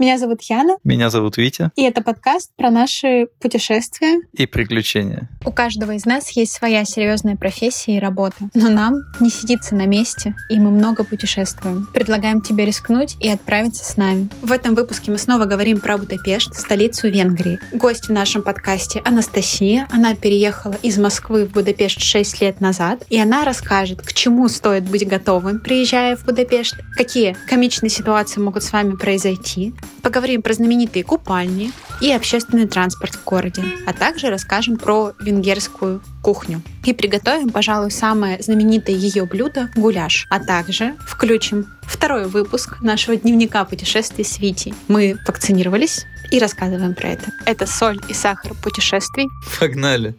Меня 0.00 0.16
зовут 0.16 0.42
Яна. 0.42 0.76
Меня 0.84 1.10
зовут 1.10 1.38
Витя. 1.38 1.72
И 1.74 1.82
это 1.82 2.02
подкаст 2.02 2.52
про 2.56 2.70
наши 2.70 3.26
путешествия 3.40 4.20
и 4.32 4.46
приключения. 4.46 5.28
У 5.44 5.50
каждого 5.50 5.90
из 5.90 6.06
нас 6.06 6.30
есть 6.36 6.52
своя 6.52 6.84
серьезная 6.84 7.34
профессия 7.34 7.96
и 7.96 7.98
работа. 7.98 8.48
Но 8.54 8.68
нам 8.68 8.94
не 9.18 9.28
сидится 9.28 9.74
на 9.74 9.86
месте, 9.86 10.36
и 10.50 10.60
мы 10.60 10.70
много 10.70 11.02
путешествуем. 11.02 11.88
Предлагаем 11.92 12.42
тебе 12.42 12.64
рискнуть 12.64 13.16
и 13.18 13.28
отправиться 13.28 13.84
с 13.84 13.96
нами. 13.96 14.28
В 14.40 14.52
этом 14.52 14.76
выпуске 14.76 15.10
мы 15.10 15.18
снова 15.18 15.46
говорим 15.46 15.80
про 15.80 15.98
Будапешт, 15.98 16.54
столицу 16.54 17.08
Венгрии. 17.08 17.58
Гость 17.72 18.04
в 18.06 18.12
нашем 18.12 18.42
подкасте 18.42 19.02
Анастасия. 19.04 19.88
Она 19.90 20.14
переехала 20.14 20.76
из 20.80 20.96
Москвы 20.96 21.44
в 21.44 21.50
Будапешт 21.50 22.00
6 22.00 22.40
лет 22.40 22.60
назад, 22.60 23.04
и 23.10 23.18
она 23.18 23.44
расскажет, 23.44 24.02
к 24.02 24.12
чему 24.12 24.48
стоит 24.48 24.88
быть 24.88 25.08
готовым, 25.08 25.58
приезжая 25.58 26.14
в 26.14 26.24
Будапешт, 26.24 26.76
какие 26.96 27.36
комичные 27.48 27.90
ситуации 27.90 28.40
могут 28.40 28.62
с 28.62 28.72
вами 28.72 28.94
произойти, 28.94 29.74
Поговорим 30.02 30.42
про 30.42 30.52
знаменитые 30.52 31.04
купальни 31.04 31.72
и 32.00 32.12
общественный 32.12 32.66
транспорт 32.66 33.14
в 33.14 33.24
городе, 33.24 33.62
а 33.86 33.92
также 33.92 34.28
расскажем 34.28 34.76
про 34.76 35.12
венгерскую 35.20 36.02
кухню. 36.22 36.62
И 36.84 36.92
приготовим, 36.92 37.50
пожалуй, 37.50 37.90
самое 37.90 38.40
знаменитое 38.42 38.94
ее 38.94 39.24
блюдо– 39.24 39.70
гуляш. 39.76 40.26
А 40.30 40.40
также 40.40 40.96
включим 41.06 41.66
второй 41.82 42.26
выпуск 42.26 42.80
нашего 42.80 43.16
дневника 43.16 43.64
путешествий 43.64 44.24
с 44.24 44.38
Витей. 44.38 44.74
Мы 44.88 45.18
вакцинировались 45.26 46.06
и 46.30 46.38
рассказываем 46.38 46.94
про 46.94 47.08
это. 47.10 47.32
Это 47.46 47.66
соль 47.66 47.98
и 48.08 48.14
сахар 48.14 48.54
путешествий. 48.62 49.28
Погнали! 49.58 50.14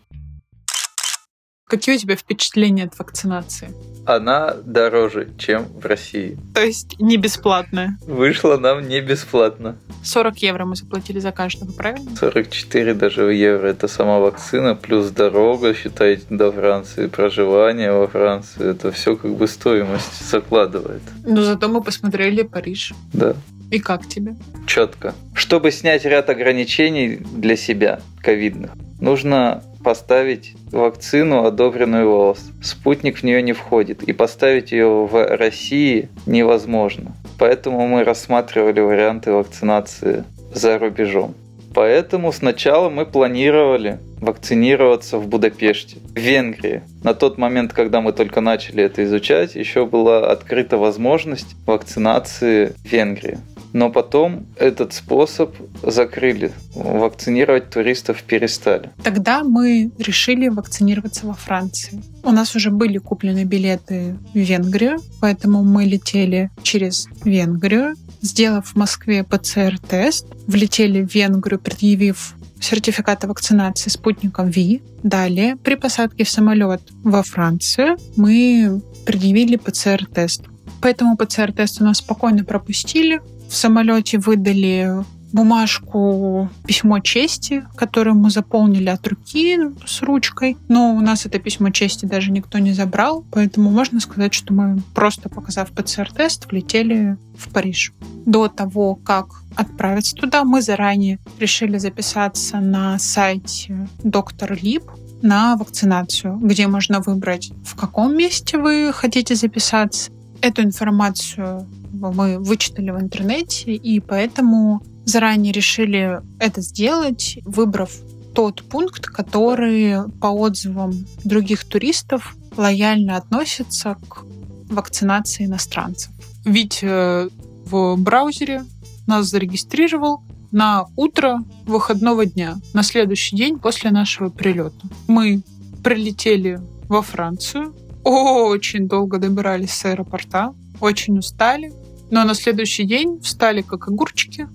Какие 1.70 1.96
у 1.96 2.00
тебя 2.00 2.16
впечатления 2.16 2.86
от 2.86 2.98
вакцинации? 2.98 3.70
Она 4.08 4.56
дороже, 4.66 5.30
чем 5.38 5.66
в 5.66 5.86
России. 5.86 6.36
То 6.56 6.66
есть 6.66 7.00
не 7.00 7.18
бесплатная? 7.18 7.96
Вышла 8.08 8.58
нам 8.58 8.88
не 8.88 9.02
бесплатно. 9.02 9.78
40 10.04 10.40
евро 10.40 10.66
мы 10.66 10.76
заплатили 10.76 11.20
за 11.20 11.32
каждого, 11.32 11.72
правильно? 11.72 12.10
44 12.16 12.96
даже 12.96 13.32
евро. 13.32 13.68
Это 13.68 13.88
сама 13.88 14.18
вакцина, 14.18 14.74
плюс 14.74 15.12
дорога, 15.12 15.76
считайте, 15.76 16.26
до 16.32 16.52
Франции, 16.52 17.06
проживание 17.06 17.92
во 17.92 18.08
Франции. 18.08 18.72
Это 18.72 18.92
все 18.92 19.16
как 19.16 19.36
бы 19.36 19.48
стоимость 19.48 20.28
закладывает. 20.28 21.04
Но 21.24 21.44
зато 21.44 21.68
мы 21.68 21.84
посмотрели 21.84 22.42
Париж. 22.42 22.94
Да. 23.14 23.36
И 23.70 23.78
как 23.78 24.08
тебе? 24.08 24.36
Четко. 24.66 25.14
Чтобы 25.36 25.70
снять 25.72 26.04
ряд 26.04 26.32
ограничений 26.32 27.18
для 27.18 27.56
себя, 27.56 28.00
ковидных, 28.24 28.72
нужно 29.00 29.62
поставить 29.84 30.54
вакцину, 30.72 31.46
одобренную 31.46 32.10
вас. 32.10 32.52
Спутник 32.62 33.18
в 33.20 33.24
нее 33.24 33.42
не 33.42 33.54
входит, 33.54 34.04
и 34.04 34.14
поставить 34.14 34.72
ее 34.72 35.06
в 35.06 35.36
России 35.38 36.10
невозможно. 36.26 37.14
Поэтому 37.38 37.88
мы 37.88 38.04
рассматривали 38.04 38.80
варианты 38.80 39.32
вакцинации 39.32 40.24
за 40.54 40.78
рубежом. 40.78 41.36
Поэтому 41.74 42.32
сначала 42.32 42.90
мы 42.90 43.06
планировали 43.06 44.00
вакцинироваться 44.20 45.18
в 45.18 45.28
Будапеште, 45.28 45.98
в 46.14 46.18
Венгрии. 46.18 46.82
На 47.04 47.14
тот 47.14 47.38
момент, 47.38 47.74
когда 47.74 48.02
мы 48.02 48.12
только 48.12 48.42
начали 48.42 48.84
это 48.84 49.04
изучать, 49.04 49.56
еще 49.56 49.86
была 49.86 50.32
открыта 50.32 50.78
возможность 50.78 51.56
вакцинации 51.66 52.74
в 52.84 52.86
Венгрии. 52.86 53.38
Но 53.74 53.90
потом 53.92 54.48
этот 54.58 54.94
способ 54.94 55.56
закрыли. 55.84 56.52
Вакцинировать 56.74 57.70
туристов 57.70 58.24
перестали. 58.24 58.92
Тогда 59.04 59.44
мы 59.44 59.92
решили 59.98 60.48
вакцинироваться 60.48 61.28
во 61.28 61.34
Франции. 61.34 62.02
У 62.24 62.32
нас 62.32 62.56
уже 62.56 62.72
были 62.72 62.98
куплены 62.98 63.44
билеты 63.44 64.16
в 64.34 64.38
Венгрию, 64.38 65.00
поэтому 65.22 65.64
мы 65.64 65.86
летели 65.86 66.50
через 66.64 67.08
Венгрию, 67.24 67.96
сделав 68.22 68.68
в 68.68 68.76
Москве 68.76 69.24
ПЦР-тест, 69.24 70.26
влетели 70.48 71.06
в 71.06 71.14
Венгрию, 71.14 71.60
предъявив 71.60 72.36
сертификат 72.60 73.24
о 73.24 73.28
вакцинации 73.28 73.90
спутником 73.90 74.50
ВИ. 74.50 74.82
Далее, 75.04 75.56
при 75.56 75.76
посадке 75.76 76.24
в 76.24 76.30
самолет 76.30 76.82
во 77.04 77.24
Францию, 77.24 77.98
мы 78.18 78.82
предъявили 79.06 79.56
ПЦР-тест. 79.56 80.44
Поэтому 80.82 81.16
ПЦР-тест 81.18 81.82
у 81.82 81.86
нас 81.86 81.98
спокойно 81.98 82.44
пропустили 82.44 83.22
в 83.50 83.56
самолете 83.56 84.20
выдали 84.20 85.04
бумажку 85.32 86.50
письмо 86.66 87.00
чести, 87.00 87.64
которое 87.76 88.14
мы 88.14 88.30
заполнили 88.30 88.90
от 88.90 89.06
руки 89.08 89.58
с 89.86 90.02
ручкой. 90.02 90.58
Но 90.68 90.94
у 90.94 91.02
нас 91.02 91.26
это 91.26 91.40
письмо 91.40 91.70
чести 91.70 92.06
даже 92.06 92.32
никто 92.32 92.58
не 92.60 92.74
забрал, 92.74 93.24
поэтому 93.32 93.70
можно 93.70 94.00
сказать, 94.00 94.34
что 94.34 94.54
мы 94.54 94.82
просто 94.94 95.30
показав 95.30 95.72
ПЦР-тест, 95.72 96.48
влетели 96.50 97.18
в 97.38 97.50
Париж. 97.50 97.94
До 98.26 98.48
того, 98.48 98.96
как 98.96 99.28
отправиться 99.56 100.16
туда, 100.16 100.44
мы 100.44 100.62
заранее 100.62 101.20
решили 101.40 101.78
записаться 101.78 102.60
на 102.60 102.98
сайте 103.00 103.88
доктор 104.04 104.58
Лип 104.60 104.84
на 105.22 105.58
вакцинацию, 105.58 106.38
где 106.38 106.68
можно 106.68 107.02
выбрать, 107.02 107.52
в 107.66 107.76
каком 107.76 108.16
месте 108.16 108.58
вы 108.58 108.92
хотите 108.94 109.36
записаться. 109.36 110.12
Эту 110.42 110.62
информацию 110.62 111.68
мы 111.92 112.40
вычитали 112.40 112.92
в 112.92 113.00
интернете, 113.00 113.74
и 113.74 114.00
поэтому 114.00 114.82
заранее 115.06 115.52
решили 115.52 116.22
это 116.40 116.62
сделать, 116.62 117.40
выбрав 117.46 117.92
тот 118.34 118.64
пункт, 118.64 119.08
который 119.08 120.10
по 120.22 120.28
отзывам 120.28 120.94
других 121.24 121.66
туристов 121.66 122.36
лояльно 122.56 123.18
относится 123.18 123.98
к 124.08 124.24
вакцинации 124.70 125.46
иностранцев. 125.46 126.12
Ведь 126.46 126.80
э, 126.84 127.30
в 127.66 127.96
браузере 127.98 128.64
нас 129.08 129.28
зарегистрировал 129.28 130.22
на 130.52 130.86
утро 130.96 131.40
выходного 131.66 132.26
дня, 132.26 132.58
на 132.74 132.84
следующий 132.84 133.36
день 133.36 133.60
после 133.60 133.92
нашего 133.92 134.30
прилета. 134.30 134.88
Мы 135.08 135.42
прилетели 135.84 136.60
во 136.88 137.02
Францию, 137.02 137.74
очень 138.04 138.88
долго 138.88 139.18
добирались 139.18 139.74
с 139.74 139.86
аэропорта, 139.86 140.54
очень 140.82 141.18
устали, 141.18 141.72
но 142.12 142.24
на 142.24 142.34
следующий 142.34 142.84
день 142.84 143.20
встали 143.22 143.62
как 143.62 143.88
огурчики 143.88 144.48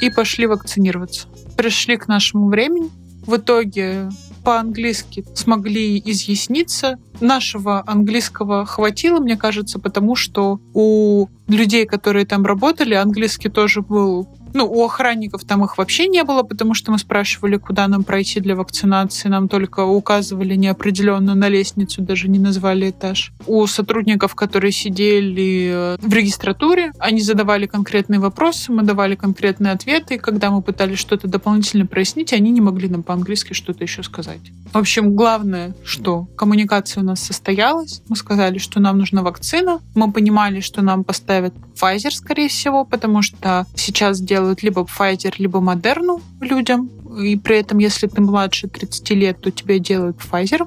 и 0.00 0.10
пошли 0.10 0.46
вакцинироваться. 0.46 1.28
Пришли 1.56 1.96
к 1.96 2.08
нашему 2.08 2.48
времени. 2.48 2.90
В 3.26 3.36
итоге 3.36 4.08
по-английски 4.42 5.24
смогли 5.34 6.00
изъясниться. 6.02 6.98
Нашего 7.20 7.82
английского 7.86 8.64
хватило, 8.64 9.18
мне 9.20 9.36
кажется, 9.36 9.78
потому 9.78 10.16
что 10.16 10.60
у 10.72 11.26
людей, 11.48 11.84
которые 11.84 12.24
там 12.24 12.46
работали, 12.46 12.94
английский 12.94 13.50
тоже 13.50 13.82
был 13.82 14.26
ну, 14.58 14.66
у 14.66 14.84
охранников 14.84 15.44
там 15.44 15.64
их 15.64 15.78
вообще 15.78 16.08
не 16.08 16.24
было, 16.24 16.42
потому 16.42 16.74
что 16.74 16.90
мы 16.90 16.98
спрашивали, 16.98 17.58
куда 17.58 17.86
нам 17.86 18.02
пройти 18.02 18.40
для 18.40 18.56
вакцинации. 18.56 19.28
Нам 19.28 19.48
только 19.48 19.84
указывали 19.84 20.56
неопределенно 20.56 21.36
на 21.36 21.48
лестницу, 21.48 22.02
даже 22.02 22.28
не 22.28 22.40
назвали 22.40 22.90
этаж. 22.90 23.32
У 23.46 23.64
сотрудников, 23.68 24.34
которые 24.34 24.72
сидели 24.72 25.70
э, 25.72 25.96
в 26.02 26.12
регистратуре, 26.12 26.90
они 26.98 27.20
задавали 27.20 27.66
конкретные 27.66 28.18
вопросы, 28.18 28.72
мы 28.72 28.82
давали 28.82 29.14
конкретные 29.14 29.72
ответы. 29.72 30.16
И 30.16 30.18
когда 30.18 30.50
мы 30.50 30.60
пытались 30.60 30.98
что-то 30.98 31.28
дополнительно 31.28 31.86
прояснить, 31.86 32.32
они 32.32 32.50
не 32.50 32.60
могли 32.60 32.88
нам 32.88 33.04
по-английски 33.04 33.52
что-то 33.52 33.84
еще 33.84 34.02
сказать. 34.02 34.40
В 34.72 34.76
общем, 34.76 35.14
главное, 35.14 35.74
что 35.84 36.26
коммуникация 36.36 37.02
у 37.02 37.06
нас 37.06 37.20
состоялась. 37.20 38.02
Мы 38.08 38.16
сказали, 38.16 38.58
что 38.58 38.80
нам 38.80 38.98
нужна 38.98 39.22
вакцина. 39.22 39.80
Мы 39.94 40.12
понимали, 40.12 40.58
что 40.60 40.82
нам 40.82 41.04
поставят 41.04 41.54
Pfizer, 41.80 42.10
скорее 42.10 42.48
всего, 42.48 42.84
потому 42.84 43.22
что 43.22 43.66
сейчас 43.76 44.20
делают 44.20 44.47
делают 44.48 44.62
либо 44.62 44.82
Pfizer, 44.82 45.34
либо 45.38 45.58
Moderna 45.60 46.20
людям. 46.40 46.88
И 47.22 47.36
при 47.36 47.58
этом, 47.58 47.78
если 47.78 48.06
ты 48.06 48.20
младше 48.20 48.68
30 48.68 49.10
лет, 49.10 49.40
то 49.40 49.50
тебе 49.50 49.78
делают 49.78 50.16
Pfizer. 50.16 50.66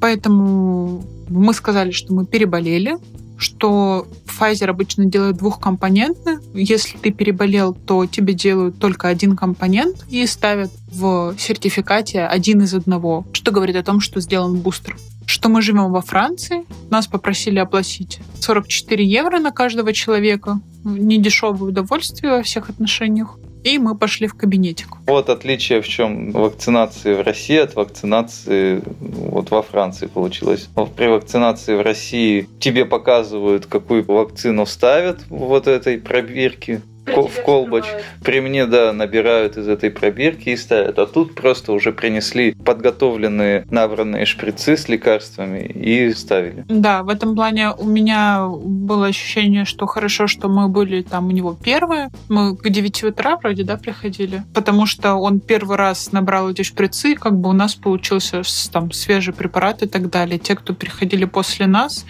Поэтому 0.00 1.04
мы 1.28 1.54
сказали, 1.54 1.92
что 1.92 2.12
мы 2.12 2.26
переболели, 2.26 2.96
что 3.38 4.06
Pfizer 4.26 4.68
обычно 4.68 5.06
делает 5.06 5.36
двухкомпонентный. 5.36 6.38
Если 6.54 6.98
ты 6.98 7.10
переболел, 7.10 7.74
то 7.74 8.06
тебе 8.06 8.34
делают 8.34 8.78
только 8.78 9.08
один 9.08 9.36
компонент 9.36 10.04
и 10.10 10.26
ставят 10.26 10.70
в 10.90 11.34
сертификате 11.38 12.24
один 12.24 12.62
из 12.62 12.74
одного, 12.74 13.24
что 13.32 13.50
говорит 13.50 13.76
о 13.76 13.82
том, 13.82 14.00
что 14.00 14.20
сделан 14.20 14.56
бустер. 14.56 14.96
Что 15.32 15.48
мы 15.48 15.62
живем 15.62 15.92
во 15.92 16.02
Франции, 16.02 16.66
нас 16.90 17.06
попросили 17.06 17.58
оплатить 17.58 18.18
44 18.38 19.02
евро 19.02 19.38
на 19.38 19.50
каждого 19.50 19.94
человека 19.94 20.60
недешевое 20.84 21.70
удовольствие 21.70 22.32
во 22.32 22.42
всех 22.42 22.68
отношениях. 22.68 23.38
И 23.64 23.78
мы 23.78 23.96
пошли 23.96 24.26
в 24.26 24.34
кабинетик. 24.34 24.88
Вот 25.06 25.30
отличие 25.30 25.80
в 25.80 25.88
чем 25.88 26.32
вакцинации 26.32 27.14
в 27.14 27.22
России 27.22 27.56
от 27.56 27.76
вакцинации 27.76 28.82
вот 29.00 29.50
во 29.50 29.62
Франции 29.62 30.06
получилось. 30.06 30.68
При 30.96 31.06
вакцинации 31.06 31.76
в 31.76 31.80
России 31.80 32.46
тебе 32.60 32.84
показывают, 32.84 33.64
какую 33.64 34.04
вакцину 34.04 34.66
ставят 34.66 35.20
вот 35.30 35.66
этой 35.66 35.96
пробирке. 35.96 36.82
В 37.06 37.42
колбоч. 37.44 37.84
При 38.22 38.40
мне, 38.40 38.66
да, 38.66 38.92
набирают 38.92 39.56
из 39.56 39.68
этой 39.68 39.90
пробирки 39.90 40.50
и 40.50 40.56
ставят. 40.56 40.98
А 40.98 41.06
тут 41.06 41.34
просто 41.34 41.72
уже 41.72 41.92
принесли 41.92 42.52
подготовленные 42.52 43.66
набранные 43.70 44.24
шприцы 44.24 44.76
с 44.76 44.88
лекарствами 44.88 45.60
и 45.60 46.12
ставили. 46.12 46.64
Да, 46.68 47.02
в 47.02 47.08
этом 47.08 47.34
плане 47.34 47.70
у 47.70 47.84
меня 47.84 48.46
было 48.46 49.06
ощущение, 49.06 49.64
что 49.64 49.86
хорошо, 49.86 50.26
что 50.26 50.48
мы 50.48 50.68
были 50.68 51.02
там 51.02 51.28
у 51.28 51.30
него 51.30 51.56
первые. 51.62 52.10
Мы 52.28 52.56
к 52.56 52.68
9 52.68 53.04
утра 53.04 53.36
вроде, 53.36 53.64
да, 53.64 53.76
приходили. 53.76 54.42
Потому 54.54 54.86
что 54.86 55.14
он 55.14 55.40
первый 55.40 55.76
раз 55.76 56.12
набрал 56.12 56.50
эти 56.50 56.62
шприцы, 56.62 57.14
как 57.14 57.38
бы 57.38 57.50
у 57.50 57.52
нас 57.52 57.74
получился 57.74 58.42
там 58.72 58.92
свежий 58.92 59.34
препарат 59.34 59.82
и 59.82 59.86
так 59.86 60.10
далее. 60.10 60.38
Те, 60.38 60.54
кто 60.54 60.74
приходили 60.74 61.24
после 61.24 61.66
нас, 61.66 62.04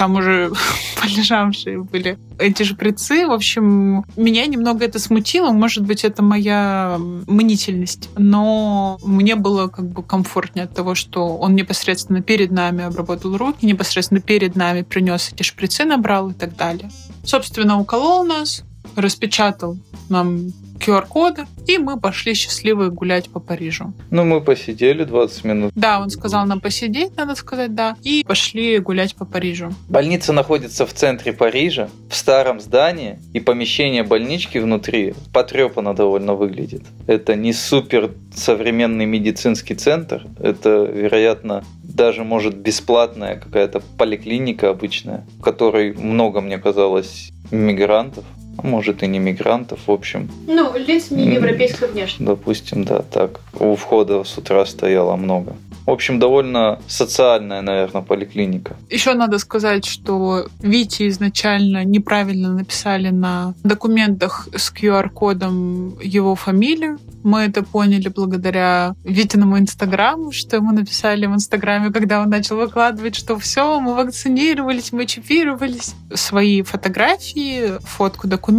там 0.00 0.16
уже 0.16 0.50
полежавшие 1.02 1.82
были 1.82 2.16
эти 2.38 2.62
шприцы. 2.62 3.26
В 3.26 3.32
общем, 3.32 4.02
меня 4.16 4.46
немного 4.46 4.86
это 4.86 4.98
смутило. 4.98 5.50
Может 5.52 5.84
быть, 5.84 6.04
это 6.04 6.22
моя 6.22 6.96
мнительность. 6.98 8.08
Но 8.16 8.98
мне 9.02 9.34
было 9.34 9.68
как 9.68 9.90
бы 9.90 10.02
комфортнее 10.02 10.64
от 10.64 10.74
того, 10.74 10.94
что 10.94 11.36
он 11.36 11.54
непосредственно 11.54 12.22
перед 12.22 12.50
нами 12.50 12.82
обработал 12.82 13.36
руки, 13.36 13.66
непосредственно 13.66 14.22
перед 14.22 14.56
нами 14.56 14.80
принес 14.80 15.32
эти 15.34 15.42
шприцы, 15.42 15.84
набрал 15.84 16.30
и 16.30 16.32
так 16.32 16.56
далее. 16.56 16.90
Собственно, 17.22 17.78
уколол 17.78 18.24
нас, 18.24 18.64
распечатал 18.96 19.76
нам 20.08 20.50
QR-коды, 20.80 21.46
и 21.66 21.78
мы 21.78 21.98
пошли 22.00 22.34
счастливые 22.34 22.90
гулять 22.90 23.28
по 23.28 23.40
Парижу. 23.40 23.92
Ну, 24.10 24.24
мы 24.24 24.40
посидели 24.40 25.04
20 25.04 25.44
минут. 25.44 25.72
Да, 25.74 26.00
он 26.00 26.10
сказал 26.10 26.46
нам 26.46 26.60
посидеть, 26.60 27.16
надо 27.16 27.34
сказать, 27.34 27.74
да, 27.74 27.96
и 28.02 28.24
пошли 28.26 28.78
гулять 28.78 29.14
по 29.14 29.24
Парижу. 29.24 29.72
Больница 29.88 30.32
находится 30.32 30.86
в 30.86 30.92
центре 30.92 31.32
Парижа, 31.32 31.88
в 32.08 32.16
старом 32.16 32.60
здании, 32.60 33.18
и 33.32 33.40
помещение 33.40 34.02
больнички 34.02 34.58
внутри 34.58 35.14
потрепано 35.32 35.94
довольно 35.94 36.34
выглядит. 36.34 36.82
Это 37.06 37.34
не 37.34 37.52
супер 37.52 38.10
современный 38.34 39.06
медицинский 39.06 39.74
центр, 39.74 40.26
это, 40.38 40.84
вероятно, 40.84 41.64
даже, 41.82 42.24
может, 42.24 42.56
бесплатная 42.56 43.36
какая-то 43.36 43.80
поликлиника 43.98 44.70
обычная, 44.70 45.26
в 45.38 45.42
которой 45.42 45.92
много, 45.92 46.40
мне 46.40 46.58
казалось, 46.58 47.30
мигрантов 47.50 48.24
может 48.62 49.02
и 49.02 49.06
не 49.06 49.18
мигрантов, 49.18 49.80
в 49.86 49.90
общем. 49.90 50.30
Ну, 50.46 50.76
лиц 50.76 51.10
не 51.10 51.34
европейской 51.34 51.88
внешности. 51.90 52.22
Допустим, 52.22 52.84
да, 52.84 53.02
так. 53.02 53.40
У 53.58 53.74
входа 53.76 54.24
с 54.24 54.38
утра 54.38 54.64
стояло 54.66 55.16
много. 55.16 55.56
В 55.86 55.90
общем, 55.92 56.18
довольно 56.18 56.78
социальная, 56.86 57.62
наверное, 57.62 58.02
поликлиника. 58.02 58.76
Еще 58.90 59.14
надо 59.14 59.38
сказать, 59.38 59.84
что 59.84 60.46
Вити 60.60 61.08
изначально 61.08 61.84
неправильно 61.84 62.52
написали 62.52 63.08
на 63.08 63.54
документах 63.64 64.48
с 64.54 64.72
QR-кодом 64.72 65.98
его 66.00 66.34
фамилию. 66.36 66.98
Мы 67.22 67.40
это 67.40 67.62
поняли 67.62 68.08
благодаря 68.08 68.94
Витиному 69.04 69.58
инстаграму, 69.58 70.32
что 70.32 70.56
ему 70.56 70.72
написали 70.72 71.26
в 71.26 71.34
инстаграме, 71.34 71.90
когда 71.90 72.20
он 72.20 72.30
начал 72.30 72.56
выкладывать, 72.56 73.16
что 73.16 73.38
все, 73.38 73.80
мы 73.80 73.94
вакцинировались, 73.94 74.92
мы 74.92 75.06
чипировались. 75.06 75.94
Свои 76.14 76.62
фотографии, 76.62 77.78
фотку 77.80 78.28
документов, 78.28 78.49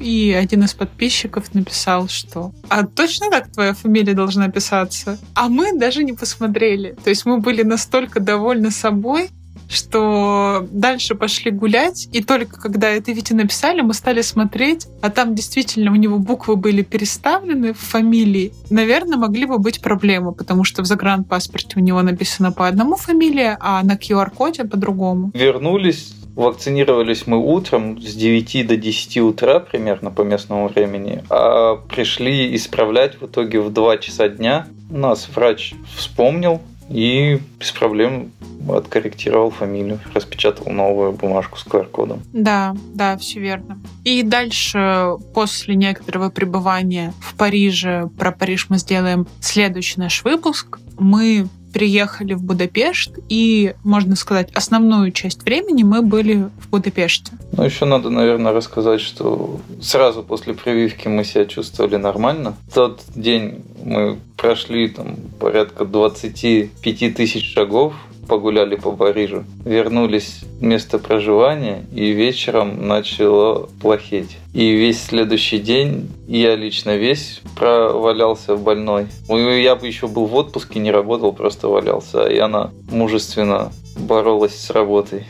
и 0.00 0.32
один 0.32 0.64
из 0.64 0.74
подписчиков 0.74 1.54
написал, 1.54 2.08
что 2.08 2.52
«А 2.68 2.86
точно 2.86 3.30
так 3.30 3.50
твоя 3.52 3.74
фамилия 3.74 4.14
должна 4.14 4.48
писаться?» 4.48 5.18
А 5.34 5.48
мы 5.48 5.78
даже 5.78 6.04
не 6.04 6.12
посмотрели. 6.12 6.96
То 7.04 7.10
есть 7.10 7.26
мы 7.26 7.38
были 7.38 7.62
настолько 7.62 8.20
довольны 8.20 8.70
собой, 8.70 9.30
что 9.68 10.66
дальше 10.70 11.14
пошли 11.14 11.50
гулять, 11.50 12.08
и 12.12 12.22
только 12.22 12.60
когда 12.60 12.88
это 12.88 13.12
Вите 13.12 13.34
написали, 13.34 13.82
мы 13.82 13.92
стали 13.92 14.22
смотреть, 14.22 14.86
а 15.02 15.10
там 15.10 15.34
действительно 15.34 15.92
у 15.92 15.96
него 15.96 16.18
буквы 16.18 16.56
были 16.56 16.82
переставлены 16.82 17.74
в 17.74 17.78
фамилии. 17.78 18.52
Наверное, 18.70 19.18
могли 19.18 19.44
бы 19.44 19.58
быть 19.58 19.80
проблемы, 19.82 20.32
потому 20.32 20.64
что 20.64 20.82
в 20.82 20.86
загранпаспорте 20.86 21.78
у 21.78 21.80
него 21.80 22.00
написано 22.02 22.50
по 22.50 22.66
одному 22.66 22.96
фамилия, 22.96 23.58
а 23.60 23.82
на 23.82 23.96
QR-коде 23.96 24.64
по-другому. 24.64 25.30
Вернулись 25.34 26.14
Вакцинировались 26.38 27.26
мы 27.26 27.36
утром 27.36 28.00
с 28.00 28.14
9 28.14 28.64
до 28.64 28.76
10 28.76 29.18
утра 29.18 29.58
примерно 29.58 30.12
по 30.12 30.22
местному 30.22 30.68
времени, 30.68 31.24
а 31.30 31.74
пришли 31.74 32.54
исправлять 32.54 33.20
в 33.20 33.26
итоге 33.26 33.60
в 33.60 33.72
2 33.72 33.98
часа 33.98 34.28
дня. 34.28 34.68
Нас 34.88 35.28
врач 35.34 35.74
вспомнил 35.96 36.62
и 36.88 37.40
без 37.58 37.72
проблем 37.72 38.30
откорректировал 38.68 39.50
фамилию, 39.50 39.98
распечатал 40.14 40.70
новую 40.70 41.10
бумажку 41.10 41.58
с 41.58 41.66
QR-кодом. 41.66 42.22
Да, 42.32 42.76
да, 42.94 43.16
все 43.16 43.40
верно. 43.40 43.76
И 44.04 44.22
дальше, 44.22 45.16
после 45.34 45.74
некоторого 45.74 46.30
пребывания 46.30 47.14
в 47.20 47.34
Париже, 47.34 48.08
про 48.16 48.30
Париж 48.30 48.66
мы 48.68 48.78
сделаем 48.78 49.26
следующий 49.40 49.98
наш 49.98 50.22
выпуск. 50.22 50.78
Мы 51.00 51.48
приехали 51.72 52.34
в 52.34 52.42
Будапешт, 52.42 53.12
и, 53.28 53.74
можно 53.84 54.16
сказать, 54.16 54.50
основную 54.52 55.12
часть 55.12 55.42
времени 55.42 55.82
мы 55.82 56.02
были 56.02 56.48
в 56.60 56.70
Будапеште. 56.70 57.32
Ну, 57.52 57.64
еще 57.64 57.84
надо, 57.84 58.10
наверное, 58.10 58.52
рассказать, 58.52 59.00
что 59.00 59.60
сразу 59.80 60.22
после 60.22 60.54
прививки 60.54 61.08
мы 61.08 61.24
себя 61.24 61.44
чувствовали 61.44 61.96
нормально. 61.96 62.56
В 62.68 62.74
тот 62.74 63.02
день 63.14 63.62
мы 63.84 64.18
прошли 64.36 64.88
там 64.88 65.16
порядка 65.38 65.84
25 65.84 67.14
тысяч 67.14 67.52
шагов 67.52 67.94
погуляли 68.28 68.76
по 68.76 68.92
Парижу, 68.92 69.44
вернулись 69.64 70.40
в 70.60 70.62
место 70.62 70.98
проживания 70.98 71.84
и 71.92 72.10
вечером 72.12 72.86
начало 72.86 73.68
плохеть. 73.80 74.36
И 74.52 74.70
весь 74.72 75.02
следующий 75.02 75.58
день 75.58 76.10
я 76.28 76.54
лично 76.54 76.96
весь 76.96 77.40
провалялся 77.56 78.56
больной. 78.56 79.06
Я 79.28 79.74
бы 79.74 79.86
еще 79.86 80.06
был 80.06 80.26
в 80.26 80.34
отпуске, 80.34 80.78
не 80.78 80.90
работал, 80.90 81.32
просто 81.32 81.68
валялся. 81.68 82.26
И 82.28 82.38
она 82.38 82.70
мужественно 82.90 83.72
боролась 83.98 84.54
с 84.54 84.70
работой. 84.70 85.24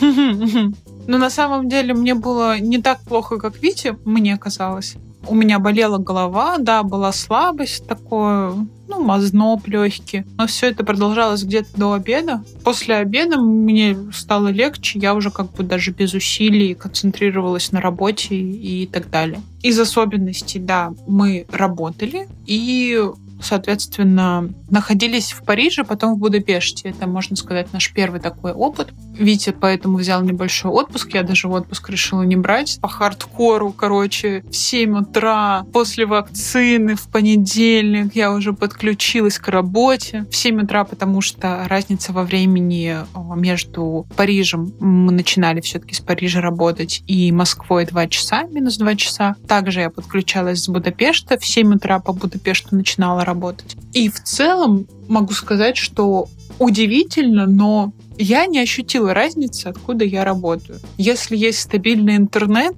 Но 0.00 1.18
на 1.18 1.30
самом 1.30 1.68
деле 1.68 1.94
мне 1.94 2.14
было 2.14 2.58
не 2.58 2.78
так 2.78 3.00
плохо, 3.00 3.38
как 3.38 3.62
Вите, 3.62 3.96
мне 4.04 4.36
казалось. 4.36 4.96
У 5.28 5.34
меня 5.34 5.58
болела 5.58 5.98
голова, 5.98 6.58
да, 6.58 6.82
была 6.82 7.12
слабость 7.12 7.86
такое, 7.86 8.52
ну, 8.88 9.02
мазноб 9.02 9.66
легкий. 9.66 10.24
Но 10.36 10.46
все 10.46 10.68
это 10.68 10.84
продолжалось 10.84 11.42
где-то 11.42 11.68
до 11.76 11.92
обеда. 11.92 12.44
После 12.64 12.96
обеда 12.96 13.38
мне 13.40 13.96
стало 14.12 14.48
легче, 14.48 14.98
я 14.98 15.14
уже 15.14 15.30
как 15.30 15.52
бы 15.52 15.64
даже 15.64 15.90
без 15.90 16.14
усилий 16.14 16.74
концентрировалась 16.74 17.72
на 17.72 17.80
работе 17.80 18.36
и 18.36 18.86
так 18.86 19.10
далее. 19.10 19.40
Из 19.62 19.78
особенностей, 19.78 20.60
да, 20.60 20.92
мы 21.06 21.46
работали, 21.50 22.28
и 22.46 23.00
соответственно, 23.40 24.48
находились 24.70 25.32
в 25.32 25.44
Париже, 25.44 25.84
потом 25.84 26.14
в 26.14 26.18
Будапеште. 26.18 26.90
Это, 26.90 27.06
можно 27.06 27.36
сказать, 27.36 27.72
наш 27.72 27.92
первый 27.92 28.20
такой 28.20 28.52
опыт. 28.52 28.92
Витя 29.18 29.54
поэтому 29.58 29.98
взял 29.98 30.22
небольшой 30.22 30.70
отпуск. 30.70 31.14
Я 31.14 31.22
даже 31.22 31.48
отпуск 31.48 31.88
решила 31.90 32.22
не 32.22 32.36
брать. 32.36 32.78
По 32.80 32.88
хардкору, 32.88 33.72
короче, 33.72 34.42
в 34.50 34.56
7 34.56 34.98
утра 34.98 35.64
после 35.72 36.06
вакцины 36.06 36.94
в 36.96 37.08
понедельник 37.08 38.14
я 38.14 38.32
уже 38.32 38.52
подключилась 38.52 39.38
к 39.38 39.48
работе. 39.48 40.26
В 40.30 40.36
7 40.36 40.62
утра, 40.62 40.84
потому 40.84 41.20
что 41.20 41.64
разница 41.68 42.12
во 42.12 42.24
времени 42.24 42.96
э, 42.96 43.36
между 43.36 44.06
Парижем, 44.16 44.72
мы 44.80 45.12
начинали 45.12 45.60
все-таки 45.60 45.94
с 45.94 46.00
Парижа 46.00 46.40
работать, 46.40 47.02
и 47.06 47.32
Москвой 47.32 47.86
2 47.86 48.06
часа, 48.08 48.44
минус 48.44 48.76
2 48.76 48.96
часа. 48.96 49.36
Также 49.46 49.80
я 49.80 49.90
подключалась 49.90 50.62
с 50.62 50.68
Будапешта. 50.68 51.38
В 51.38 51.46
7 51.46 51.74
утра 51.74 51.98
по 52.00 52.12
Будапешту 52.12 52.76
начинала 52.76 53.24
работать. 53.26 53.76
И 53.92 54.08
в 54.08 54.22
целом 54.22 54.86
могу 55.08 55.32
сказать, 55.32 55.76
что 55.76 56.28
удивительно, 56.58 57.46
но 57.46 57.92
я 58.16 58.46
не 58.46 58.58
ощутила 58.60 59.12
разницы, 59.12 59.66
откуда 59.66 60.04
я 60.04 60.24
работаю. 60.24 60.80
Если 60.96 61.36
есть 61.36 61.60
стабильный 61.60 62.16
интернет, 62.16 62.74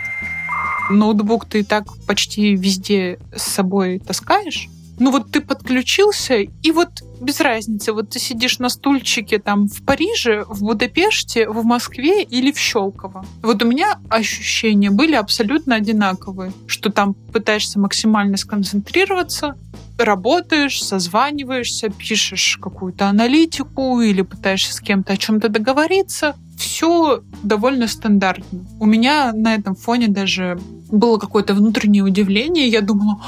ноутбук 0.91 1.47
ты 1.47 1.61
и 1.61 1.65
так 1.65 1.87
почти 2.07 2.57
везде 2.57 3.19
с 3.35 3.43
собой 3.43 4.01
таскаешь, 4.01 4.69
ну 4.99 5.11
вот 5.11 5.31
ты 5.31 5.41
подключился, 5.41 6.37
и 6.37 6.71
вот 6.73 6.89
без 7.21 7.41
разницы, 7.41 7.93
вот 7.93 8.11
ты 8.11 8.19
сидишь 8.19 8.59
на 8.59 8.69
стульчике 8.69 9.39
там 9.39 9.69
в 9.69 9.85
Париже, 9.85 10.45
в 10.49 10.63
Будапеште, 10.63 11.49
в 11.49 11.65
Москве 11.65 12.23
или 12.23 12.53
в 12.53 12.59
Щелково. 12.59 13.25
Вот 13.43 13.63
у 13.63 13.67
меня 13.67 13.99
ощущения 14.09 14.91
были 14.91 15.15
абсолютно 15.15 15.77
одинаковые, 15.77 16.53
что 16.67 16.91
там 16.91 17.15
пытаешься 17.15 17.79
максимально 17.79 18.37
сконцентрироваться, 18.37 19.57
работаешь, 19.99 20.83
созваниваешься, 20.83 21.91
пишешь 21.91 22.59
какую-то 22.63 23.09
аналитику 23.09 24.01
или 24.01 24.23
пытаешься 24.23 24.75
с 24.75 24.81
кем-то 24.81 25.13
о 25.13 25.17
чем-то 25.17 25.49
договориться. 25.49 26.37
Все 26.57 27.23
довольно 27.43 27.87
стандартно. 27.87 28.67
У 28.81 28.87
меня 28.87 29.33
на 29.33 29.55
этом 29.55 29.75
фоне 29.75 30.09
даже 30.09 30.59
было 30.91 31.19
какое-то 31.19 31.55
внутреннее 31.55 32.03
удивление. 32.03 32.69
Я 32.69 32.81
думала, 32.81 33.21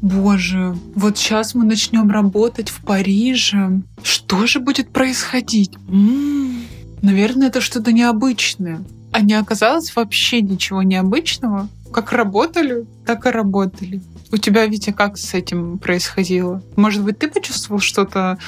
боже, 0.00 0.76
вот 0.94 1.18
сейчас 1.18 1.54
мы 1.54 1.64
начнем 1.64 2.10
работать 2.10 2.68
в 2.70 2.82
Париже. 2.82 3.82
Что 4.02 4.46
же 4.46 4.60
будет 4.60 4.90
происходить? 4.92 5.72
М-м, 5.88 6.62
наверное, 7.02 7.48
это 7.48 7.60
что-то 7.60 7.92
необычное. 7.92 8.82
А 9.12 9.20
не 9.20 9.34
оказалось 9.34 9.94
вообще 9.94 10.40
ничего 10.40 10.82
необычного. 10.82 11.68
Как 11.92 12.12
работали, 12.12 12.86
так 13.04 13.26
и 13.26 13.30
работали. 13.30 14.00
У 14.30 14.36
тебя, 14.36 14.66
Витя, 14.66 14.92
как 14.92 15.18
с 15.18 15.34
этим 15.34 15.78
происходило? 15.78 16.62
Может 16.76 17.02
быть, 17.02 17.18
ты 17.18 17.28
почувствовал 17.28 17.80
что-то 17.80 18.38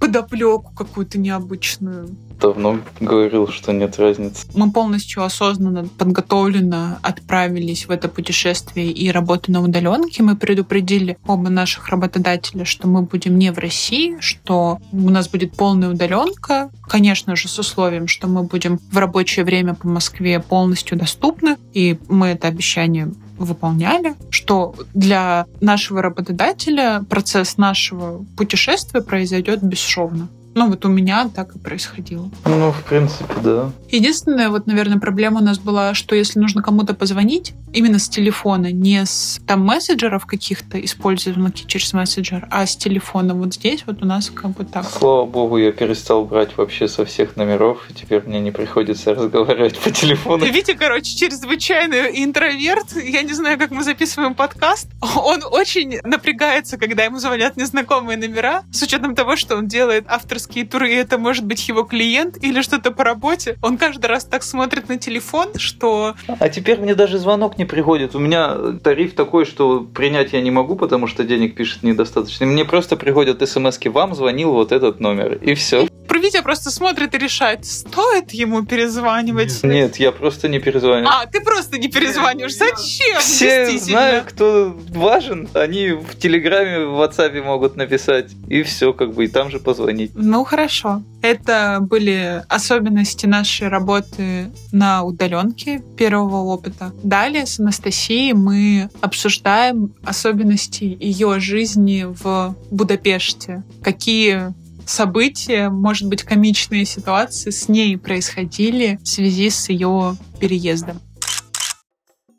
подоплеку 0.00 0.72
какую-то 0.74 1.18
необычную? 1.18 2.08
давно 2.40 2.80
говорил, 3.00 3.48
что 3.48 3.72
нет 3.72 3.98
разницы. 3.98 4.46
Мы 4.54 4.72
полностью 4.72 5.22
осознанно, 5.22 5.86
подготовленно 5.98 6.98
отправились 7.02 7.86
в 7.86 7.90
это 7.90 8.08
путешествие 8.08 8.90
и 8.90 9.10
работу 9.10 9.52
на 9.52 9.62
удаленке. 9.62 10.22
Мы 10.22 10.36
предупредили 10.36 11.18
оба 11.26 11.50
наших 11.50 11.88
работодателя, 11.88 12.64
что 12.64 12.88
мы 12.88 13.02
будем 13.02 13.38
не 13.38 13.52
в 13.52 13.58
России, 13.58 14.16
что 14.20 14.78
у 14.92 15.10
нас 15.10 15.28
будет 15.28 15.52
полная 15.52 15.90
удаленка, 15.90 16.70
конечно 16.88 17.36
же, 17.36 17.48
с 17.48 17.58
условием, 17.58 18.08
что 18.08 18.26
мы 18.26 18.42
будем 18.42 18.78
в 18.90 18.96
рабочее 18.96 19.44
время 19.44 19.74
по 19.74 19.86
Москве 19.88 20.40
полностью 20.40 20.98
доступны, 20.98 21.56
и 21.72 21.98
мы 22.08 22.28
это 22.28 22.48
обещание 22.48 23.12
выполняли, 23.40 24.14
что 24.30 24.74
для 24.94 25.46
нашего 25.60 26.02
работодателя 26.02 27.02
процесс 27.08 27.56
нашего 27.56 28.24
путешествия 28.36 29.00
произойдет 29.00 29.62
бесшовно. 29.62 30.28
Ну, 30.54 30.68
вот 30.68 30.84
у 30.84 30.88
меня 30.88 31.30
так 31.34 31.54
и 31.54 31.58
происходило. 31.58 32.30
Ну, 32.44 32.72
в 32.72 32.82
принципе, 32.84 33.34
да. 33.42 33.70
Единственная, 33.88 34.50
вот, 34.50 34.66
наверное, 34.66 34.98
проблема 34.98 35.40
у 35.40 35.44
нас 35.44 35.58
была, 35.58 35.94
что 35.94 36.14
если 36.14 36.40
нужно 36.40 36.62
кому-то 36.62 36.94
позвонить, 36.94 37.54
именно 37.72 37.98
с 37.98 38.08
телефона, 38.08 38.72
не 38.72 39.04
с 39.04 39.40
там 39.46 39.64
мессенджеров 39.64 40.26
каких-то, 40.26 40.82
использованных 40.84 41.54
через 41.66 41.92
мессенджер, 41.92 42.46
а 42.50 42.66
с 42.66 42.76
телефона. 42.76 43.34
Вот 43.34 43.54
здесь 43.54 43.84
вот 43.86 44.02
у 44.02 44.06
нас 44.06 44.30
как 44.30 44.50
бы 44.52 44.64
так. 44.64 44.86
Слава 44.90 45.24
богу, 45.26 45.56
я 45.56 45.72
перестал 45.72 46.24
брать 46.24 46.56
вообще 46.56 46.88
со 46.88 47.04
всех 47.04 47.36
номеров, 47.36 47.86
и 47.90 47.94
теперь 47.94 48.22
мне 48.26 48.40
не 48.40 48.50
приходится 48.50 49.14
разговаривать 49.14 49.78
по 49.78 49.90
телефону. 49.90 50.44
Видите, 50.44 50.74
короче, 50.74 51.16
чрезвычайный 51.16 52.24
интроверт. 52.24 52.96
Я 52.96 53.22
не 53.22 53.32
знаю, 53.32 53.58
как 53.58 53.70
мы 53.70 53.84
записываем 53.84 54.34
подкаст. 54.34 54.88
Он 55.16 55.42
очень 55.50 56.00
напрягается, 56.02 56.76
когда 56.76 57.04
ему 57.04 57.18
звонят 57.18 57.56
незнакомые 57.56 58.18
номера, 58.18 58.64
с 58.72 58.82
учетом 58.82 59.14
того, 59.14 59.36
что 59.36 59.56
он 59.56 59.68
делает 59.68 60.04
авторские 60.40 60.64
туры, 60.64 60.90
и 60.90 60.94
это 60.94 61.18
может 61.18 61.44
быть 61.44 61.68
его 61.68 61.82
клиент 61.82 62.42
или 62.42 62.62
что-то 62.62 62.90
по 62.90 63.04
работе. 63.04 63.56
Он 63.62 63.76
каждый 63.76 64.06
раз 64.06 64.24
так 64.24 64.42
смотрит 64.42 64.88
на 64.88 64.98
телефон, 64.98 65.48
что... 65.56 66.14
А 66.38 66.48
теперь 66.48 66.80
мне 66.80 66.94
даже 66.94 67.18
звонок 67.18 67.58
не 67.58 67.64
приходит. 67.64 68.14
У 68.14 68.18
меня 68.18 68.56
тариф 68.82 69.14
такой, 69.14 69.44
что 69.44 69.80
принять 69.80 70.32
я 70.32 70.40
не 70.40 70.50
могу, 70.50 70.76
потому 70.76 71.06
что 71.06 71.24
денег 71.24 71.54
пишет 71.54 71.82
недостаточно. 71.82 72.46
Мне 72.46 72.64
просто 72.64 72.96
приходят 72.96 73.46
смс 73.48 73.78
вам 73.84 74.14
звонил 74.14 74.52
вот 74.52 74.72
этот 74.72 75.00
номер, 75.00 75.34
и 75.34 75.54
все. 75.54 75.88
Витя 76.30 76.42
просто 76.42 76.70
смотрит 76.70 77.14
и 77.14 77.18
решает, 77.18 77.66
стоит 77.66 78.30
ему 78.30 78.64
перезванивать. 78.64 79.62
Нет, 79.64 79.96
я 79.96 80.12
просто 80.12 80.48
не 80.48 80.60
перезваниваю. 80.60 81.08
А, 81.08 81.26
ты 81.26 81.40
просто 81.40 81.76
не 81.78 81.88
перезваниваешь. 81.88 82.56
Зачем? 82.56 83.18
Все 83.18 83.76
знают, 83.78 84.26
кто 84.26 84.76
важен. 84.90 85.48
Они 85.54 85.90
в 85.90 86.16
Телеграме, 86.16 86.86
в 86.86 87.00
WhatsApp 87.00 87.42
могут 87.42 87.76
написать. 87.76 88.30
И 88.48 88.62
все, 88.62 88.92
как 88.92 89.12
бы, 89.12 89.24
и 89.24 89.28
там 89.28 89.50
же 89.50 89.58
позвонить. 89.58 90.12
Ну, 90.30 90.44
хорошо. 90.44 91.02
Это 91.22 91.78
были 91.80 92.44
особенности 92.48 93.26
нашей 93.26 93.66
работы 93.66 94.52
на 94.70 95.02
удаленке 95.02 95.82
первого 95.96 96.44
опыта. 96.44 96.92
Далее 97.02 97.46
с 97.46 97.58
Анастасией 97.58 98.32
мы 98.32 98.90
обсуждаем 99.00 99.92
особенности 100.04 100.84
ее 100.84 101.40
жизни 101.40 102.06
в 102.08 102.54
Будапеште. 102.70 103.64
Какие 103.82 104.54
события, 104.86 105.68
может 105.68 106.06
быть, 106.08 106.22
комичные 106.22 106.84
ситуации 106.84 107.50
с 107.50 107.68
ней 107.68 107.98
происходили 107.98 109.00
в 109.02 109.08
связи 109.08 109.50
с 109.50 109.68
ее 109.68 110.16
переездом. 110.38 111.00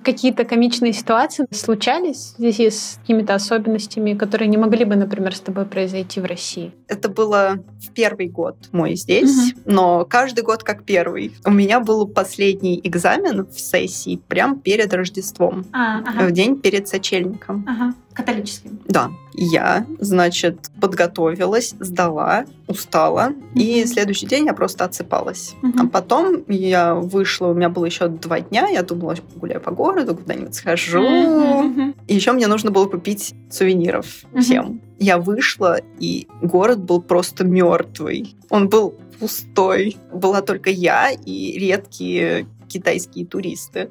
Какие-то 0.03 0.46
комичные 0.46 0.93
ситуации 0.93 1.46
случались 1.51 2.34
в 2.34 2.38
связи 2.38 2.70
с 2.70 2.98
какими-то 3.01 3.36
особенностями, 3.36 4.13
которые 4.13 4.48
не 4.48 4.58
могли 4.58 4.86
бы, 4.86 4.96
например, 4.96 5.36
с 5.36 5.39
тобой 5.39 5.65
произойти 5.65 6.20
в 6.20 6.25
России? 6.25 6.74
Это 6.88 7.10
было 7.10 7.60
в 7.79 7.91
первый 7.91 8.27
год 8.27 8.55
мой 8.72 8.96
здесь, 8.96 9.53
угу. 9.53 9.62
но 9.65 10.05
каждый 10.05 10.43
год 10.43 10.63
как 10.63 10.84
первый. 10.84 11.34
У 11.46 11.51
меня 11.51 11.79
был 11.79 12.08
последний 12.08 12.79
экзамен 12.84 13.46
в 13.46 13.60
сессии 13.60 14.20
прямо 14.27 14.58
перед 14.58 14.93
Рождеством, 14.93 15.65
а, 15.72 16.00
ага. 16.00 16.27
в 16.27 16.31
день 16.31 16.60
перед 16.60 16.88
сочельником. 16.88 17.65
Ага. 17.67 17.93
Католическим. 18.13 18.80
Да. 18.88 19.12
Я, 19.34 19.86
значит, 20.00 20.70
подготовилась, 20.82 21.74
сдала, 21.80 22.46
устала, 22.68 23.30
mm-hmm. 23.30 23.62
и 23.62 23.86
следующий 23.86 24.25
день 24.25 24.46
я 24.46 24.53
просто 24.53 24.84
отсыпалась. 24.84 25.56
Mm-hmm. 25.62 25.80
А 25.80 25.88
потом 25.88 26.44
я 26.48 26.96
вышла, 26.96 27.48
у 27.48 27.53
меня 27.53 27.70
было 27.70 27.86
еще 27.86 28.08
два 28.08 28.41
дня, 28.41 28.68
я 28.68 28.84
думала, 28.84 29.15
гуляю 29.36 29.62
по 29.62 29.72
городу, 29.72 30.15
куда-нибудь 30.15 30.53
схожу. 30.53 31.01
Mm-hmm. 31.01 31.96
И 32.08 32.15
еще 32.15 32.34
мне 32.34 32.48
нужно 32.48 32.72
было 32.72 32.88
купить 32.88 33.34
сувениров 33.50 34.06
mm-hmm. 34.06 34.41
всем. 34.41 34.82
Я 35.00 35.18
вышла, 35.18 35.80
и 36.00 36.27
город 36.41 36.80
был 36.80 37.01
просто 37.01 37.46
мертвый. 37.46 38.36
Он 38.50 38.68
был 38.68 38.96
пустой. 39.20 39.98
Была 40.13 40.41
только 40.41 40.70
я 40.70 41.12
и 41.12 41.58
редкие 41.58 42.48
китайские 42.68 43.25
туристы 43.25 43.89